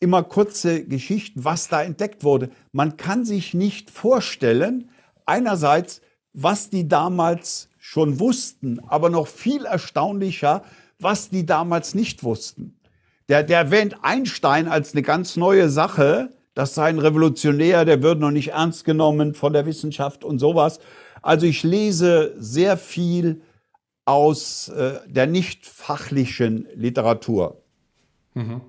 Immer 0.00 0.24
kurze 0.24 0.84
Geschichten, 0.84 1.44
was 1.44 1.68
da 1.68 1.82
entdeckt 1.82 2.24
wurde. 2.24 2.50
Man 2.72 2.96
kann 2.96 3.24
sich 3.24 3.54
nicht 3.54 3.90
vorstellen, 3.90 4.90
einerseits, 5.26 6.00
was 6.32 6.70
die 6.70 6.88
damals 6.88 7.68
schon 7.78 8.18
wussten, 8.18 8.80
aber 8.88 9.10
noch 9.10 9.28
viel 9.28 9.64
erstaunlicher, 9.64 10.64
was 10.98 11.30
die 11.30 11.46
damals 11.46 11.94
nicht 11.94 12.24
wussten. 12.24 12.76
Der, 13.28 13.44
der 13.44 13.58
erwähnt 13.58 13.98
Einstein 14.02 14.66
als 14.66 14.92
eine 14.92 15.02
ganz 15.02 15.36
neue 15.36 15.68
Sache, 15.68 16.30
das 16.54 16.74
sei 16.74 16.88
ein 16.88 16.98
Revolutionär, 16.98 17.84
der 17.84 18.02
wird 18.02 18.18
noch 18.18 18.30
nicht 18.30 18.48
ernst 18.48 18.84
genommen 18.84 19.34
von 19.34 19.52
der 19.52 19.64
Wissenschaft 19.64 20.24
und 20.24 20.38
sowas. 20.38 20.80
Also 21.22 21.46
ich 21.46 21.62
lese 21.62 22.34
sehr 22.38 22.76
viel 22.76 23.42
aus 24.04 24.68
äh, 24.68 25.00
der 25.06 25.26
nicht 25.26 25.66
fachlichen 25.66 26.68
Literatur. 26.74 27.62
Mhm. 28.34 28.60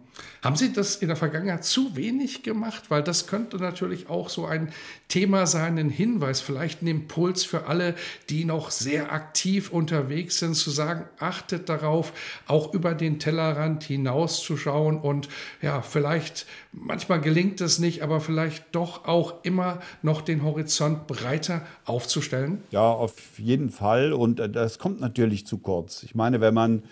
Haben 0.43 0.57
Sie 0.57 0.73
das 0.73 0.97
in 0.97 1.07
der 1.07 1.15
Vergangenheit 1.15 1.63
zu 1.63 1.95
wenig 1.95 2.43
gemacht? 2.43 2.83
Weil 2.89 3.01
das 3.01 3.27
könnte 3.27 3.57
natürlich 3.57 4.09
auch 4.09 4.29
so 4.29 4.45
ein 4.45 4.73
Thema 5.07 5.47
sein, 5.47 5.77
ein 5.77 5.89
Hinweis, 5.89 6.41
vielleicht 6.41 6.81
ein 6.81 6.87
Impuls 6.87 7.45
für 7.45 7.67
alle, 7.67 7.95
die 8.29 8.43
noch 8.43 8.69
sehr 8.69 9.13
aktiv 9.13 9.71
unterwegs 9.71 10.39
sind, 10.39 10.55
zu 10.55 10.69
sagen, 10.69 11.05
achtet 11.17 11.69
darauf, 11.69 12.13
auch 12.47 12.73
über 12.73 12.93
den 12.93 13.19
Tellerrand 13.19 13.83
hinauszuschauen 13.83 14.99
und 14.99 15.29
ja, 15.61 15.81
vielleicht, 15.81 16.45
manchmal 16.73 17.21
gelingt 17.21 17.61
es 17.61 17.79
nicht, 17.79 18.01
aber 18.01 18.19
vielleicht 18.19 18.65
doch 18.73 19.05
auch 19.05 19.43
immer 19.43 19.81
noch 20.01 20.21
den 20.21 20.43
Horizont 20.43 21.07
breiter 21.07 21.65
aufzustellen? 21.85 22.61
Ja, 22.71 22.91
auf 22.91 23.13
jeden 23.37 23.69
Fall. 23.69 24.11
Und 24.11 24.39
äh, 24.39 24.49
das 24.49 24.77
kommt 24.77 24.99
natürlich 24.99 25.47
zu 25.47 25.57
kurz. 25.57 26.03
Ich 26.03 26.15
meine, 26.15 26.41
wenn 26.41 26.53
man 26.53 26.83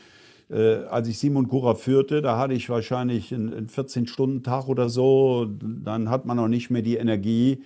äh, 0.52 0.84
als 0.90 1.08
ich 1.08 1.18
Simon 1.18 1.48
Kura 1.48 1.76
führte, 1.76 2.22
da 2.22 2.38
hatte 2.38 2.54
ich 2.54 2.70
wahrscheinlich 2.70 3.34
einen 3.34 3.68
14-Stunden-Tag 3.68 4.68
oder 4.68 4.90
so. 4.90 5.48
Dann 5.50 6.10
hat 6.10 6.26
man 6.26 6.36
noch 6.38 6.50
nicht 6.50 6.70
mehr 6.70 6.82
die 6.82 6.98
Energie, 6.98 7.64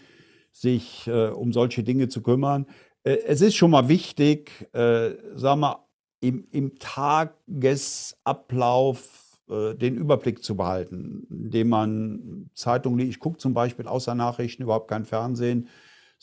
sich 0.52 1.08
äh, 1.08 1.30
um 1.30 1.52
solche 1.52 1.82
Dinge 1.84 2.10
zu 2.10 2.21
kümmern. 2.21 2.67
Äh, 3.04 3.17
es 3.26 3.41
ist 3.41 3.56
schon 3.56 3.71
mal 3.71 3.89
wichtig, 3.89 4.52
äh, 4.74 5.13
sagen 5.36 5.62
wir, 5.62 5.80
im, 6.21 6.48
im 6.52 6.78
Tagesablauf 6.80 9.41
äh, 9.50 9.74
den 9.76 9.95
Überblick 9.95 10.43
zu 10.43 10.56
behalten, 10.56 11.28
indem 11.30 11.69
man 11.69 12.50
Zeitungen 12.54 13.00
liest. 13.00 13.12
Ich 13.12 13.19
gucke 13.19 13.38
zum 13.38 13.54
Beispiel 13.54 13.88
außer 13.88 14.15
Nachrichten 14.15 14.63
überhaupt 14.63 14.89
kein 14.89 15.06
Fernsehen 15.06 15.67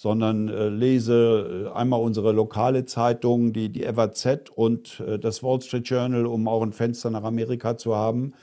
sondern 0.03 0.49
äh, 0.49 0.69
lese 0.69 1.69
äh, 1.69 1.77
einmal 1.77 2.01
unsere 2.01 2.33
lokale 2.33 2.87
Zeitung, 2.87 3.53
die, 3.53 3.69
die 3.69 3.85
FAZ 3.85 4.51
und 4.53 4.99
äh, 4.99 5.17
das 5.17 5.45
Wall 5.45 5.61
Street 5.63 5.89
Journal, 5.89 6.27
um 6.27 6.49
auch 6.49 6.63
ein 6.63 6.73
Fenster 6.73 7.09
nach 7.09 7.23
Amerika 7.23 7.77
zu 7.77 7.95
haben, 7.95 8.35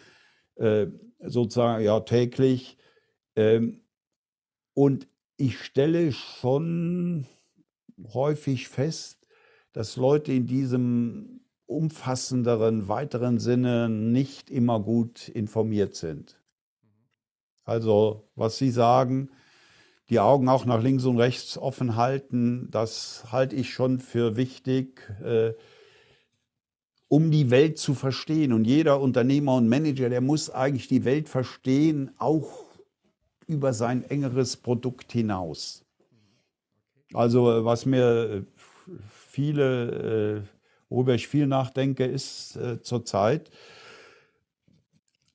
äh, 0.56 0.88
sozusagen 1.19 1.84
ja 1.84 2.00
täglich. 2.00 2.78
Ähm, 3.36 3.82
und 4.74 5.10
ich 5.36 5.60
stelle 5.60 6.13
schon 6.13 7.26
häufig 8.13 8.69
fest, 8.69 9.28
dass 9.74 9.98
Leute 9.98 10.32
in 10.32 10.48
diesem 10.48 11.41
umfassenderen, 11.65 12.88
weiteren 12.88 13.38
Sinne 13.38 13.89
nicht 13.89 14.50
immer 14.50 14.80
gut 14.80 15.28
informiert 15.28 15.93
sind. 15.93 16.41
Also, 17.65 18.30
was 18.36 18.58
Sie 18.58 18.72
sagen, 18.72 19.30
die 20.10 20.19
Augen 20.19 20.50
auch 20.50 20.65
nach 20.65 20.82
links 20.82 21.06
und 21.06 21.17
rechts 21.17 21.58
offen 21.58 21.95
halten, 21.95 22.67
das 22.72 23.26
halte 23.32 23.56
ich 23.56 23.72
schon 23.72 24.00
für 24.00 24.36
wichtig, 24.36 25.08
äh, 25.24 25.54
um 27.08 27.32
die 27.32 27.52
Welt 27.52 27.78
zu 27.78 27.93
verstehen. 27.93 28.54
Und 28.54 28.65
jeder 28.65 29.00
Unternehmer 29.02 29.56
und 29.56 29.67
Manager, 29.67 30.10
der 30.10 30.22
muss 30.22 30.50
eigentlich 30.50 30.88
die 30.88 31.06
Welt 31.06 31.30
verstehen, 31.30 32.12
auch 32.17 32.65
über 33.48 33.74
sein 33.74 34.04
engeres 34.04 34.58
Produkt 34.58 35.12
hinaus. 35.12 35.86
Also 37.13 37.65
was 37.65 37.86
mir 37.86 38.30
äh, 38.30 38.41
viele, 39.10 40.43
äh, 40.43 40.48
worüber 40.89 41.15
ich 41.15 41.28
viel 41.28 41.48
nachdenke, 41.48 42.06
ist 42.06 42.56
äh, 42.56 42.82
zurzeit, 42.82 43.50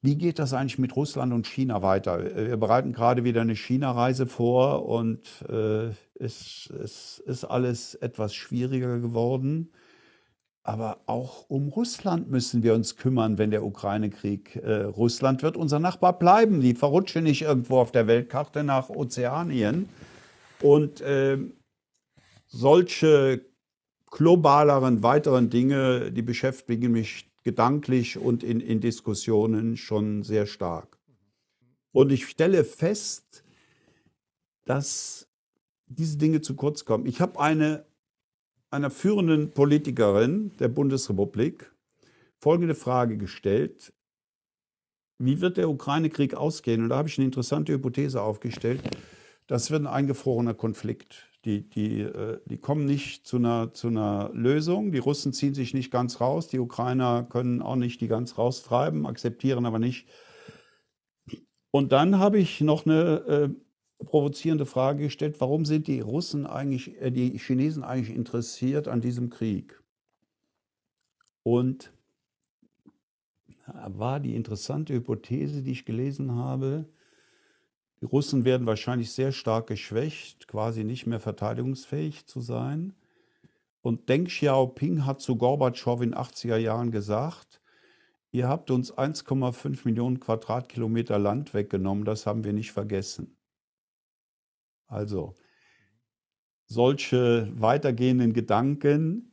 wie 0.05 0.17
geht 0.17 0.39
das 0.39 0.53
eigentlich 0.53 0.79
mit 0.79 0.95
Russland 0.97 1.33
und 1.33 1.47
China 1.47 1.81
weiter? 1.81 2.23
Wir 2.37 2.59
bereiten 2.59 2.93
gerade 2.93 3.25
wieder 3.25 3.41
eine 3.41 3.57
China-Reise 3.57 4.27
vor 4.27 4.87
und 4.87 5.21
äh, 5.49 5.93
es, 6.23 6.71
es 6.79 7.23
ist 7.25 7.45
alles 7.45 7.95
etwas 7.95 8.35
schwieriger 8.35 8.99
geworden. 8.99 9.73
Aber 10.63 10.99
auch 11.07 11.49
um 11.49 11.69
Russland 11.69 12.31
müssen 12.31 12.63
wir 12.63 12.75
uns 12.75 12.97
kümmern, 12.97 13.39
wenn 13.39 13.51
der 13.51 13.65
Ukraine-Krieg. 13.65 14.57
Äh, 14.57 14.83
Russland 14.83 15.43
wird 15.43 15.57
unser 15.57 15.79
Nachbar 15.79 16.19
bleiben. 16.19 16.61
Die 16.61 16.75
verrutschen 16.75 17.25
nicht 17.25 17.41
irgendwo 17.41 17.79
auf 17.79 17.91
der 17.91 18.07
Weltkarte 18.07 18.63
nach 18.63 18.91
Ozeanien. 18.91 19.89
Und 20.61 21.01
äh, 21.01 21.39
solche 22.47 23.41
globaleren, 24.11 25.03
weiteren 25.03 25.49
Dinge, 25.49 26.13
die 26.13 26.23
beschäftigen 26.23 26.93
mich 26.93 27.34
gedanklich 27.45 28.19
und 28.19 28.43
in, 28.43 28.61
in 28.61 28.81
Diskussionen 28.81 29.77
schon 29.77 30.23
sehr 30.23 30.47
stark. 30.47 30.99
Und 31.93 32.11
ich 32.11 32.27
stelle 32.27 32.65
fest, 32.65 33.45
dass 34.65 35.29
diese 35.87 36.19
Dinge 36.19 36.41
zu 36.41 36.57
kurz 36.57 36.85
kommen. 36.85 37.07
Ich 37.07 37.21
habe 37.21 37.39
eine 37.39 37.87
einer 38.75 38.91
führenden 38.91 39.53
Politikerin 39.53 40.51
der 40.59 40.67
Bundesrepublik 40.67 41.73
folgende 42.41 42.75
Frage 42.75 43.17
gestellt. 43.17 43.93
Wie 45.19 45.41
wird 45.41 45.59
der 45.59 45.71
Ukraine-Krieg 45.71 46.35
ausgehen? 46.35 46.83
Und 46.83 46.89
da 46.89 46.97
habe 46.97 47.09
ich 47.09 47.17
eine 47.17 47.25
interessante 47.25 47.73
Hypothese 47.73 48.21
aufgestellt. 48.21 48.83
Das 49.47 49.71
wird 49.71 49.83
ein 49.83 49.87
eingefrorener 49.87 50.55
Konflikt. 50.55 51.31
Die, 51.45 51.69
die, 51.69 52.01
äh, 52.01 52.41
die 52.47 52.59
kommen 52.59 52.87
nicht 52.87 53.27
zu 53.27 53.37
einer, 53.37 53.73
zu 53.75 53.89
einer 53.89 54.31
Lösung. 54.33 54.93
Die 54.93 54.99
Russen 54.99 55.33
ziehen 55.33 55.55
sich 55.55 55.75
nicht 55.75 55.91
ganz 55.91 56.21
raus. 56.21 56.49
Die 56.49 56.59
Ukrainer 56.59 57.25
können 57.25 57.61
auch 57.61 57.77
nicht 57.77 58.01
die 58.01 58.09
ganz 58.09 58.39
raustreiben, 58.39 59.07
akzeptieren 59.07 59.67
aber 59.67 59.79
nicht. 59.79 60.09
Und 61.71 61.93
dann 61.93 62.19
habe 62.19 62.39
ich 62.39 62.61
noch 62.61 62.87
eine 62.87 63.27
äh, 63.27 63.49
provozierende 64.05 64.65
Frage 64.65 65.05
gestellt. 65.05 65.41
Warum 65.41 65.65
sind 65.65 65.87
die 65.87 66.01
Russen 66.01 66.47
eigentlich, 66.47 67.01
äh, 67.01 67.11
die 67.11 67.39
Chinesen 67.39 67.85
eigentlich 67.85 68.17
interessiert 68.17 68.89
an 68.89 69.01
diesem 69.01 69.29
Krieg? 69.29 69.83
Und 71.43 71.93
war 73.67 74.21
die 74.21 74.35
interessante 74.35 74.95
Hypothese, 74.95 75.63
die 75.63 75.73
ich 75.73 75.85
gelesen 75.85 76.35
habe, 76.35 76.89
die 78.05 78.09
Russen 78.09 78.45
werden 78.45 78.67
wahrscheinlich 78.67 79.13
sehr 79.13 79.33
stark 79.33 79.67
geschwächt, 79.67 80.47
quasi 80.47 80.85
nicht 80.85 81.07
mehr 81.07 81.21
verteidigungsfähig 81.21 82.27
zu 82.27 82.43
sein. 82.43 82.93
Und 83.81 84.11
Deng 84.11 84.27
Xiaoping 84.27 85.07
hat 85.07 85.23
zu 85.23 85.37
Gorbatschow 85.37 86.03
in 86.03 86.11
den 86.11 86.19
80er 86.19 86.59
Jahren 86.59 86.91
gesagt, 86.91 87.63
ihr 88.31 88.47
habt 88.47 88.71
uns 88.71 88.93
1,5 88.93 89.87
Millionen 89.87 90.21
Quadratkilometer 90.21 91.19
Land 91.19 91.55
weggenommen, 91.55 92.05
das 92.05 92.27
haben 92.27 92.45
wir 92.45 92.53
nicht 92.53 92.73
vergessen. 92.73 93.39
Also, 94.87 95.35
solche 96.67 97.51
weitergehenden 97.59 98.35
Gedanken, 98.35 99.33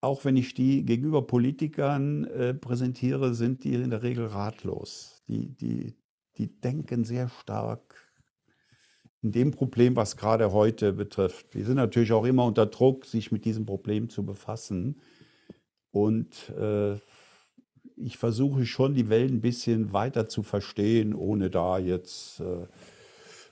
auch 0.00 0.24
wenn 0.24 0.36
ich 0.36 0.54
die 0.54 0.84
gegenüber 0.84 1.26
Politikern 1.26 2.22
äh, 2.26 2.54
präsentiere, 2.54 3.34
sind 3.34 3.64
die 3.64 3.74
in 3.74 3.90
der 3.90 4.04
Regel 4.04 4.26
ratlos. 4.26 5.24
Die, 5.26 5.56
die, 5.56 5.96
die 6.40 6.48
denken 6.48 7.04
sehr 7.04 7.28
stark 7.28 7.94
in 9.22 9.30
dem 9.30 9.50
Problem, 9.50 9.94
was 9.94 10.16
gerade 10.16 10.52
heute 10.52 10.94
betrifft. 10.94 11.52
Die 11.52 11.62
sind 11.62 11.76
natürlich 11.76 12.12
auch 12.12 12.24
immer 12.24 12.46
unter 12.46 12.64
Druck, 12.64 13.04
sich 13.04 13.30
mit 13.30 13.44
diesem 13.44 13.66
Problem 13.66 14.08
zu 14.08 14.24
befassen. 14.24 15.02
Und 15.90 16.48
äh, 16.58 16.94
ich 17.96 18.16
versuche 18.16 18.64
schon, 18.64 18.94
die 18.94 19.10
Welt 19.10 19.30
ein 19.30 19.42
bisschen 19.42 19.92
weiter 19.92 20.28
zu 20.28 20.42
verstehen, 20.42 21.14
ohne 21.14 21.50
da 21.50 21.78
jetzt 21.78 22.40
äh, 22.40 22.66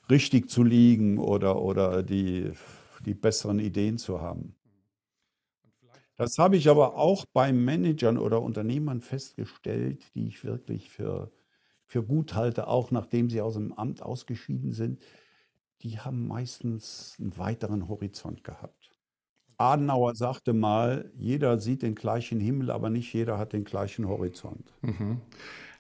richtig 0.09 0.49
zu 0.49 0.65
liegen 0.65 1.19
oder, 1.19 1.61
oder 1.61 2.03
die, 2.03 2.53
die 3.05 3.13
besseren 3.13 3.59
Ideen 3.59 3.99
zu 3.99 4.23
haben. 4.23 4.55
Das 6.17 6.39
habe 6.39 6.57
ich 6.57 6.71
aber 6.71 6.97
auch 6.97 7.27
bei 7.35 7.53
Managern 7.53 8.17
oder 8.17 8.41
Unternehmern 8.41 9.03
festgestellt, 9.03 10.03
die 10.15 10.29
ich 10.29 10.43
wirklich 10.43 10.89
für, 10.89 11.31
für 11.89 12.03
gut 12.05 12.35
halte, 12.35 12.69
auch 12.69 12.91
nachdem 12.91 13.31
sie 13.31 13.41
aus 13.41 13.55
dem 13.55 13.73
Amt 13.73 14.03
ausgeschieden 14.03 14.73
sind. 14.73 15.01
Die 15.81 15.99
haben 15.99 16.27
meistens 16.29 17.17
einen 17.19 17.37
weiteren 17.39 17.89
Horizont 17.89 18.45
gehabt. 18.45 18.91
Adenauer 19.57 20.15
sagte 20.15 20.53
mal, 20.53 21.11
jeder 21.17 21.59
sieht 21.59 21.83
den 21.83 21.95
gleichen 21.95 22.41
Himmel, 22.41 22.71
aber 22.71 22.91
nicht 22.91 23.13
jeder 23.13 23.39
hat 23.39 23.55
den 23.55 23.65
gleichen 23.65 24.07
Horizont. 24.07 24.73
Mhm. 24.83 25.23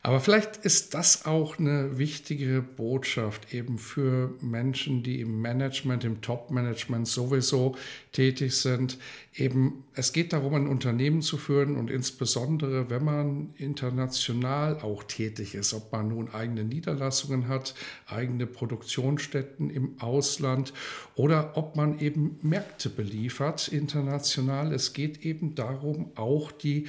Aber 0.00 0.20
vielleicht 0.20 0.58
ist 0.58 0.94
das 0.94 1.26
auch 1.26 1.58
eine 1.58 1.98
wichtige 1.98 2.62
Botschaft 2.62 3.52
eben 3.52 3.78
für 3.78 4.32
Menschen, 4.40 5.02
die 5.02 5.20
im 5.20 5.42
Management, 5.42 6.04
im 6.04 6.20
Top-Management 6.20 7.08
sowieso 7.08 7.74
tätig 8.12 8.54
sind. 8.54 8.96
Eben, 9.34 9.84
es 9.94 10.12
geht 10.12 10.32
darum, 10.32 10.54
ein 10.54 10.68
Unternehmen 10.68 11.20
zu 11.20 11.36
führen 11.36 11.76
und 11.76 11.90
insbesondere, 11.90 12.90
wenn 12.90 13.04
man 13.04 13.54
international 13.56 14.78
auch 14.82 15.02
tätig 15.02 15.56
ist, 15.56 15.74
ob 15.74 15.90
man 15.90 16.08
nun 16.08 16.32
eigene 16.32 16.62
Niederlassungen 16.62 17.48
hat, 17.48 17.74
eigene 18.06 18.46
Produktionsstätten 18.46 19.68
im 19.68 20.00
Ausland 20.00 20.72
oder 21.16 21.56
ob 21.56 21.74
man 21.74 21.98
eben 21.98 22.38
Märkte 22.42 22.88
beliefert 22.88 23.66
international. 23.66 24.72
Es 24.72 24.92
geht 24.92 25.24
eben 25.24 25.56
darum, 25.56 26.12
auch 26.14 26.52
die 26.52 26.86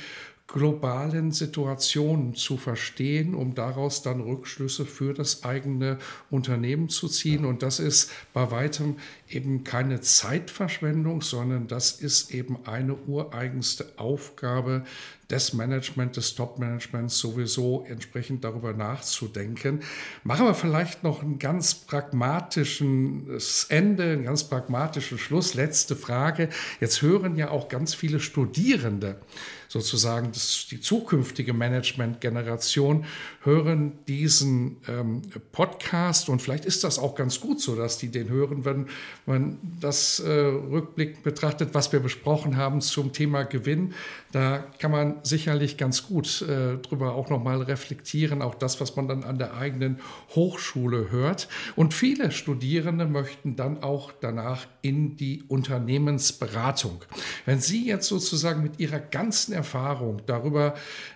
globalen 0.51 1.31
Situationen 1.31 2.35
zu 2.35 2.57
verstehen, 2.57 3.35
um 3.35 3.53
daraus 3.53 4.01
dann 4.01 4.19
Rückschlüsse 4.19 4.85
für 4.85 5.13
das 5.13 5.43
eigene 5.43 5.99
Unternehmen 6.31 6.89
zu 6.89 7.07
ziehen. 7.07 7.45
Und 7.45 7.61
das 7.61 7.79
ist 7.79 8.11
bei 8.33 8.49
weitem 8.49 8.97
eben 9.29 9.63
keine 9.63 10.01
Zeitverschwendung, 10.01 11.21
sondern 11.21 11.67
das 11.67 11.91
ist 11.91 12.33
eben 12.33 12.57
eine 12.65 12.95
ureigenste 12.95 13.85
Aufgabe 13.97 14.83
des 15.29 15.53
Management, 15.53 16.15
des 16.17 16.35
Top-Managements 16.35 17.19
sowieso 17.19 17.85
entsprechend 17.87 18.43
darüber 18.43 18.73
nachzudenken. 18.73 19.81
Machen 20.23 20.45
wir 20.45 20.55
vielleicht 20.55 21.03
noch 21.03 21.21
ein 21.21 21.37
ganz 21.37 21.75
pragmatisches 21.75 23.65
Ende, 23.69 24.03
einen 24.03 24.23
ganz 24.23 24.43
pragmatischen 24.45 25.17
Schluss. 25.17 25.53
Letzte 25.53 25.95
Frage. 25.95 26.49
Jetzt 26.79 27.01
hören 27.01 27.35
ja 27.35 27.49
auch 27.51 27.69
ganz 27.69 27.93
viele 27.93 28.19
Studierende 28.19 29.19
sozusagen 29.69 30.31
das, 30.31 30.65
die 30.69 30.81
zukünftige 30.81 31.53
Management-Generation 31.53 33.05
hören 33.43 33.99
diesen 34.07 34.77
ähm, 34.87 35.21
Podcast 35.51 36.27
und 36.27 36.41
vielleicht 36.41 36.65
ist 36.65 36.83
das 36.83 36.97
auch 36.97 37.13
ganz 37.13 37.39
gut 37.39 37.61
so, 37.61 37.75
dass 37.75 37.99
die 37.99 38.09
den 38.09 38.29
hören, 38.29 38.65
wenn 38.65 38.87
man 39.27 39.59
das 39.79 40.19
äh, 40.19 40.29
rückblickend 40.31 41.23
betrachtet, 41.23 41.69
was 41.73 41.91
wir 41.91 41.99
besprochen 41.99 42.57
haben 42.57 42.81
zum 42.81 43.13
Thema 43.13 43.43
Gewinn. 43.43 43.93
Da 44.31 44.57
kann 44.79 44.89
man 44.89 45.18
sicherlich 45.23 45.77
ganz 45.77 46.07
gut 46.07 46.41
äh, 46.41 46.77
drüber 46.77 47.13
auch 47.13 47.29
nochmal 47.29 47.61
reflektieren, 47.61 48.41
auch 48.41 48.55
das, 48.55 48.79
was 48.81 48.95
man 48.95 49.07
dann 49.07 49.23
an 49.23 49.37
der 49.37 49.55
eigenen 49.55 49.99
Hochschule 50.35 51.11
hört. 51.11 51.47
Und 51.75 51.93
viele 51.93 52.31
Studierende 52.31 53.05
möchten 53.05 53.55
dann 53.55 53.83
auch 53.83 54.11
danach 54.11 54.67
in 54.81 55.17
die 55.17 55.43
Unternehmensberatung. 55.47 57.01
Wenn 57.45 57.59
Sie 57.59 57.85
jetzt 57.85 58.07
sozusagen 58.07 58.63
mit 58.63 58.79
Ihrer 58.79 58.99
ganzen 58.99 59.53
Erfahrung 59.53 60.21
darüber 60.25 60.75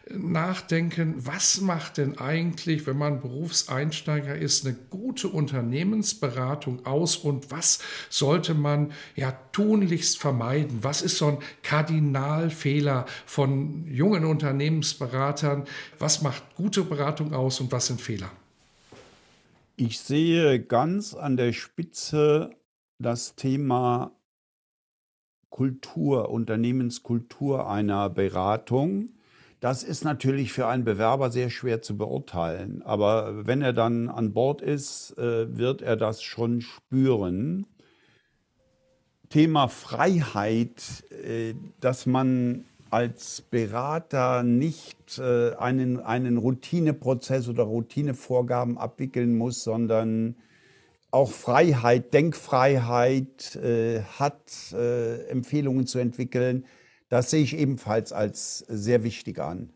nachdenken, 0.10 1.16
was 1.18 1.62
macht 1.62 1.98
denn 1.98 2.18
eigentlich, 2.18 2.86
wenn 2.86 2.98
man 2.98 3.22
Berufseinsteiger 3.22 4.36
ist, 4.36 4.66
eine 4.66 4.76
gute 4.90 5.30
Unternehmensberatung 5.30 6.86
aus 6.86 7.16
und 7.16 7.52
was 7.52 7.80
sollte 8.10 8.54
man 8.54 8.92
ja 9.16 9.32
tunlichst 9.54 10.20
vermeiden? 10.20 10.80
Was 10.82 11.02
ist 11.02 11.18
so 11.18 11.28
ein 11.28 11.38
Kardinalfehler 11.64 13.06
von 13.26 13.88
jungen 13.88 14.26
Unternehmensberatern? 14.26 15.64
Was 16.00 16.22
macht 16.22 16.44
gute 16.56 16.84
Beratung 16.84 17.34
aus 17.34 17.62
und 17.62 17.72
was 17.72 17.88
sind 17.88 18.02
Fehler? 18.02 18.32
Ich 19.76 20.00
sehe 20.00 20.62
ganz 20.62 21.14
an 21.14 21.38
der 21.38 21.54
Spitze 21.54 22.52
das 23.00 23.36
Thema 23.36 24.12
Kultur, 25.50 26.30
Unternehmenskultur 26.30 27.70
einer 27.70 28.10
Beratung. 28.10 29.10
Das 29.64 29.82
ist 29.82 30.04
natürlich 30.04 30.52
für 30.52 30.68
einen 30.68 30.84
Bewerber 30.84 31.32
sehr 31.32 31.50
schwer 31.50 31.82
zu 31.82 31.96
beurteilen. 31.98 32.82
Aber 32.84 33.48
wenn 33.48 33.62
er 33.62 33.72
dann 33.72 34.10
an 34.10 34.34
Bord 34.34 34.62
ist, 34.62 35.18
äh, 35.18 35.58
wird 35.58 35.82
er 35.82 35.96
das 35.96 36.22
schon 36.22 36.60
spüren. 36.60 37.66
Thema 39.30 39.70
Freiheit, 39.70 41.06
äh, 41.26 41.54
dass 41.80 42.06
man 42.06 42.66
als 42.90 43.40
Berater 43.40 44.44
nicht 44.44 45.18
äh, 45.18 45.56
einen, 45.56 46.02
einen 46.02 46.36
Routineprozess 46.36 47.48
oder 47.48 47.64
Routinevorgaben 47.64 48.78
abwickeln 48.78 49.38
muss, 49.38 49.64
sondern 49.64 50.36
auch 51.10 51.32
Freiheit, 51.32 52.14
Denkfreiheit 52.14 53.60
hat, 54.18 54.74
Empfehlungen 55.30 55.86
zu 55.86 56.00
entwickeln, 56.00 56.66
das 57.14 57.30
sehe 57.30 57.44
ich 57.44 57.56
ebenfalls 57.56 58.12
als 58.12 58.66
sehr 58.68 59.04
wichtig 59.04 59.38
an. 59.38 59.70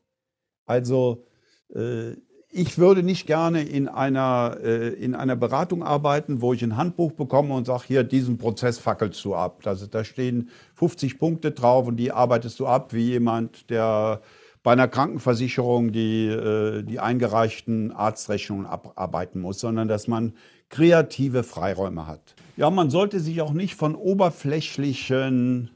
Also 0.65 1.27
äh, 1.71 2.13
ich 2.49 2.79
würde 2.79 3.03
nicht 3.03 3.27
gerne 3.27 3.61
in 3.61 3.87
einer, 3.87 4.57
äh, 4.63 4.87
in 4.87 5.13
einer 5.13 5.35
Beratung 5.35 5.83
arbeiten, 5.83 6.41
wo 6.41 6.53
ich 6.53 6.63
ein 6.63 6.77
Handbuch 6.77 7.11
bekomme 7.11 7.53
und 7.53 7.67
sage, 7.67 7.83
hier, 7.85 8.03
diesen 8.03 8.39
Prozess 8.39 8.79
fackelst 8.79 9.23
du 9.23 9.35
ab. 9.35 9.61
Das, 9.61 9.87
da 9.87 10.03
stehen 10.03 10.49
50 10.73 11.19
Punkte 11.19 11.51
drauf 11.51 11.87
und 11.87 11.97
die 11.97 12.11
arbeitest 12.11 12.59
du 12.59 12.65
ab 12.65 12.91
wie 12.91 13.05
jemand, 13.11 13.69
der 13.69 14.21
bei 14.63 14.71
einer 14.71 14.87
Krankenversicherung 14.87 15.91
die, 15.91 16.25
äh, 16.25 16.81
die 16.81 16.99
eingereichten 16.99 17.91
Arztrechnungen 17.91 18.65
abarbeiten 18.65 19.41
muss, 19.41 19.59
sondern 19.59 19.87
dass 19.87 20.07
man 20.07 20.33
kreative 20.69 21.43
Freiräume 21.43 22.07
hat. 22.07 22.33
Ja, 22.55 22.71
man 22.71 22.89
sollte 22.89 23.19
sich 23.19 23.43
auch 23.43 23.53
nicht 23.53 23.75
von 23.75 23.93
oberflächlichen 23.93 25.69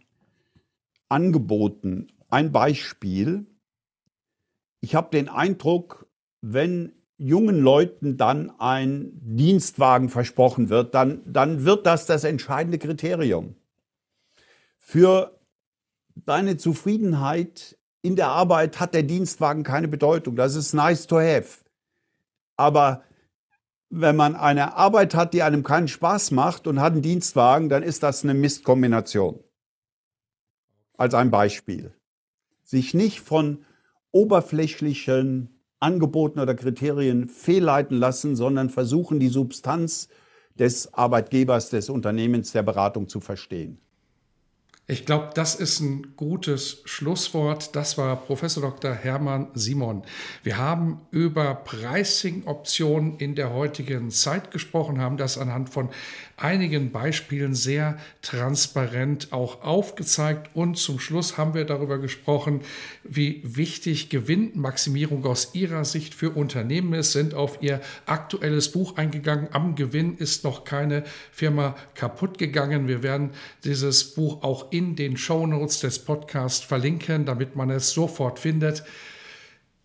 Angeboten. 1.12 2.08
Ein 2.30 2.52
Beispiel. 2.52 3.46
Ich 4.80 4.96
habe 4.96 5.10
den 5.12 5.30
Eindruck, 5.30 6.08
wenn 6.42 6.94
jungen 7.18 7.60
Leuten 7.60 8.18
dann 8.18 8.52
ein 8.60 9.12
Dienstwagen 9.14 10.10
versprochen 10.10 10.70
wird, 10.70 10.96
dann, 10.96 11.22
dann 11.26 11.66
wird 11.66 11.86
das 11.86 12.08
das 12.08 12.24
entscheidende 12.24 12.80
Kriterium. 12.80 13.56
Für 14.78 15.40
deine 16.16 16.58
Zufriedenheit 16.58 17.78
in 18.02 18.16
der 18.16 18.30
Arbeit 18.30 18.80
hat 18.80 18.96
der 18.96 19.04
Dienstwagen 19.04 19.64
keine 19.64 19.88
Bedeutung. 19.88 20.36
Das 20.36 20.56
ist 20.56 20.74
nice 20.74 21.06
to 21.06 21.20
have. 21.20 21.60
Aber 22.58 23.04
wenn 23.90 24.16
man 24.16 24.36
eine 24.36 24.76
Arbeit 24.76 25.14
hat, 25.14 25.34
die 25.34 25.44
einem 25.44 25.64
keinen 25.64 25.88
Spaß 25.88 26.32
macht 26.32 26.66
und 26.66 26.80
hat 26.80 26.94
einen 26.94 27.02
Dienstwagen, 27.02 27.70
dann 27.70 27.84
ist 27.84 28.02
das 28.02 28.24
eine 28.24 28.34
Mistkombination. 28.34 29.44
Als 31.02 31.16
ein 31.16 31.32
Beispiel. 31.32 31.96
Sich 32.64 32.94
nicht 32.94 33.22
von 33.22 33.66
oberflächlichen 34.12 35.50
Angeboten 35.80 36.40
oder 36.40 36.54
Kriterien 36.54 37.28
fehlleiten 37.28 37.98
lassen, 37.98 38.36
sondern 38.36 38.70
versuchen, 38.70 39.20
die 39.20 39.30
Substanz 39.30 40.10
des 40.60 40.94
Arbeitgebers, 40.94 41.72
des 41.72 41.90
Unternehmens, 41.90 42.52
der 42.52 42.62
Beratung 42.62 43.10
zu 43.10 43.20
verstehen. 43.20 43.80
Ich 44.92 45.06
glaube, 45.06 45.30
das 45.34 45.56
ist 45.56 45.80
ein 45.80 46.16
gutes 46.18 46.82
Schlusswort. 46.84 47.76
Das 47.76 47.98
war 47.98 48.16
Professor 48.18 48.62
Dr. 48.62 48.94
Hermann 48.94 49.48
Simon. 49.54 50.04
Wir 50.44 50.58
haben 50.58 51.00
über 51.12 51.56
Pricing-Optionen 51.56 53.18
in 53.18 53.36
der 53.36 53.54
heutigen 53.54 54.12
Zeit 54.12 54.52
gesprochen, 54.52 55.00
haben 55.00 55.18
das 55.18 55.38
anhand 55.38 55.70
von 55.70 55.90
einigen 56.44 56.92
Beispielen 56.92 57.54
sehr 57.54 57.98
transparent 58.22 59.32
auch 59.32 59.64
aufgezeigt. 59.64 60.50
Und 60.54 60.78
zum 60.78 61.00
Schluss 61.00 61.38
haben 61.38 61.54
wir 61.54 61.66
darüber 61.66 61.98
gesprochen, 61.98 62.62
wie 63.04 63.42
wichtig 63.44 64.10
Gewinnmaximierung 64.10 65.26
aus 65.26 65.54
Ihrer 65.54 65.86
Sicht 65.86 66.14
für 66.14 66.32
Unternehmen 66.32 66.94
ist, 66.94 67.12
sind 67.12 67.34
auf 67.34 67.62
Ihr 67.62 67.82
aktuelles 68.06 68.72
Buch 68.72 68.98
eingegangen. 68.98 69.50
Am 69.52 69.76
Gewinn 69.76 70.18
ist 70.18 70.44
noch 70.44 70.64
keine 70.64 71.04
Firma 71.32 71.76
kaputt 71.96 72.38
gegangen. 72.38 72.88
Wir 72.88 73.04
werden 73.04 73.32
dieses 73.64 74.16
Buch 74.16 74.44
auch 74.44 74.72
in 74.72 74.96
den 74.96 75.18
Show 75.18 75.46
Notes 75.48 75.80
des 75.80 76.00
Podcasts 76.00 76.64
verlinken, 76.64 77.26
damit 77.26 77.56
man 77.56 77.70
es 77.70 77.92
sofort 77.92 78.40
findet. 78.40 78.84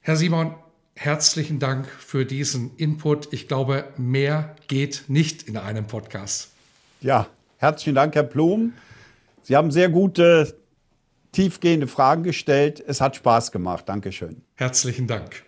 Herr 0.01 0.17
Simon, 0.17 0.55
herzlichen 0.97 1.59
Dank 1.61 1.87
für 1.87 2.25
diesen 2.25 2.75
Input. 2.77 3.33
Ich 3.33 3.47
glaube, 3.47 3.85
mehr 3.97 4.57
geht 4.67 5.05
nicht 5.09 5.45
in 5.45 5.57
einem 5.57 5.87
Podcast. 5.87 6.51
Ja, 7.01 7.29
herzlichen 7.59 7.95
Dank, 7.95 8.15
Herr 8.15 8.25
Blum. 8.25 8.73
Sie 9.43 9.55
haben 9.55 9.71
sehr 9.71 9.89
gute 9.89 10.59
tiefgehende 11.31 11.87
Fragen 11.87 12.23
gestellt. 12.23 12.83
Es 12.85 13.01
hat 13.01 13.15
Spaß 13.15 13.53
gemacht. 13.53 13.89
Dankeschön. 13.89 14.43
Herzlichen 14.55 15.07
Dank. 15.07 15.46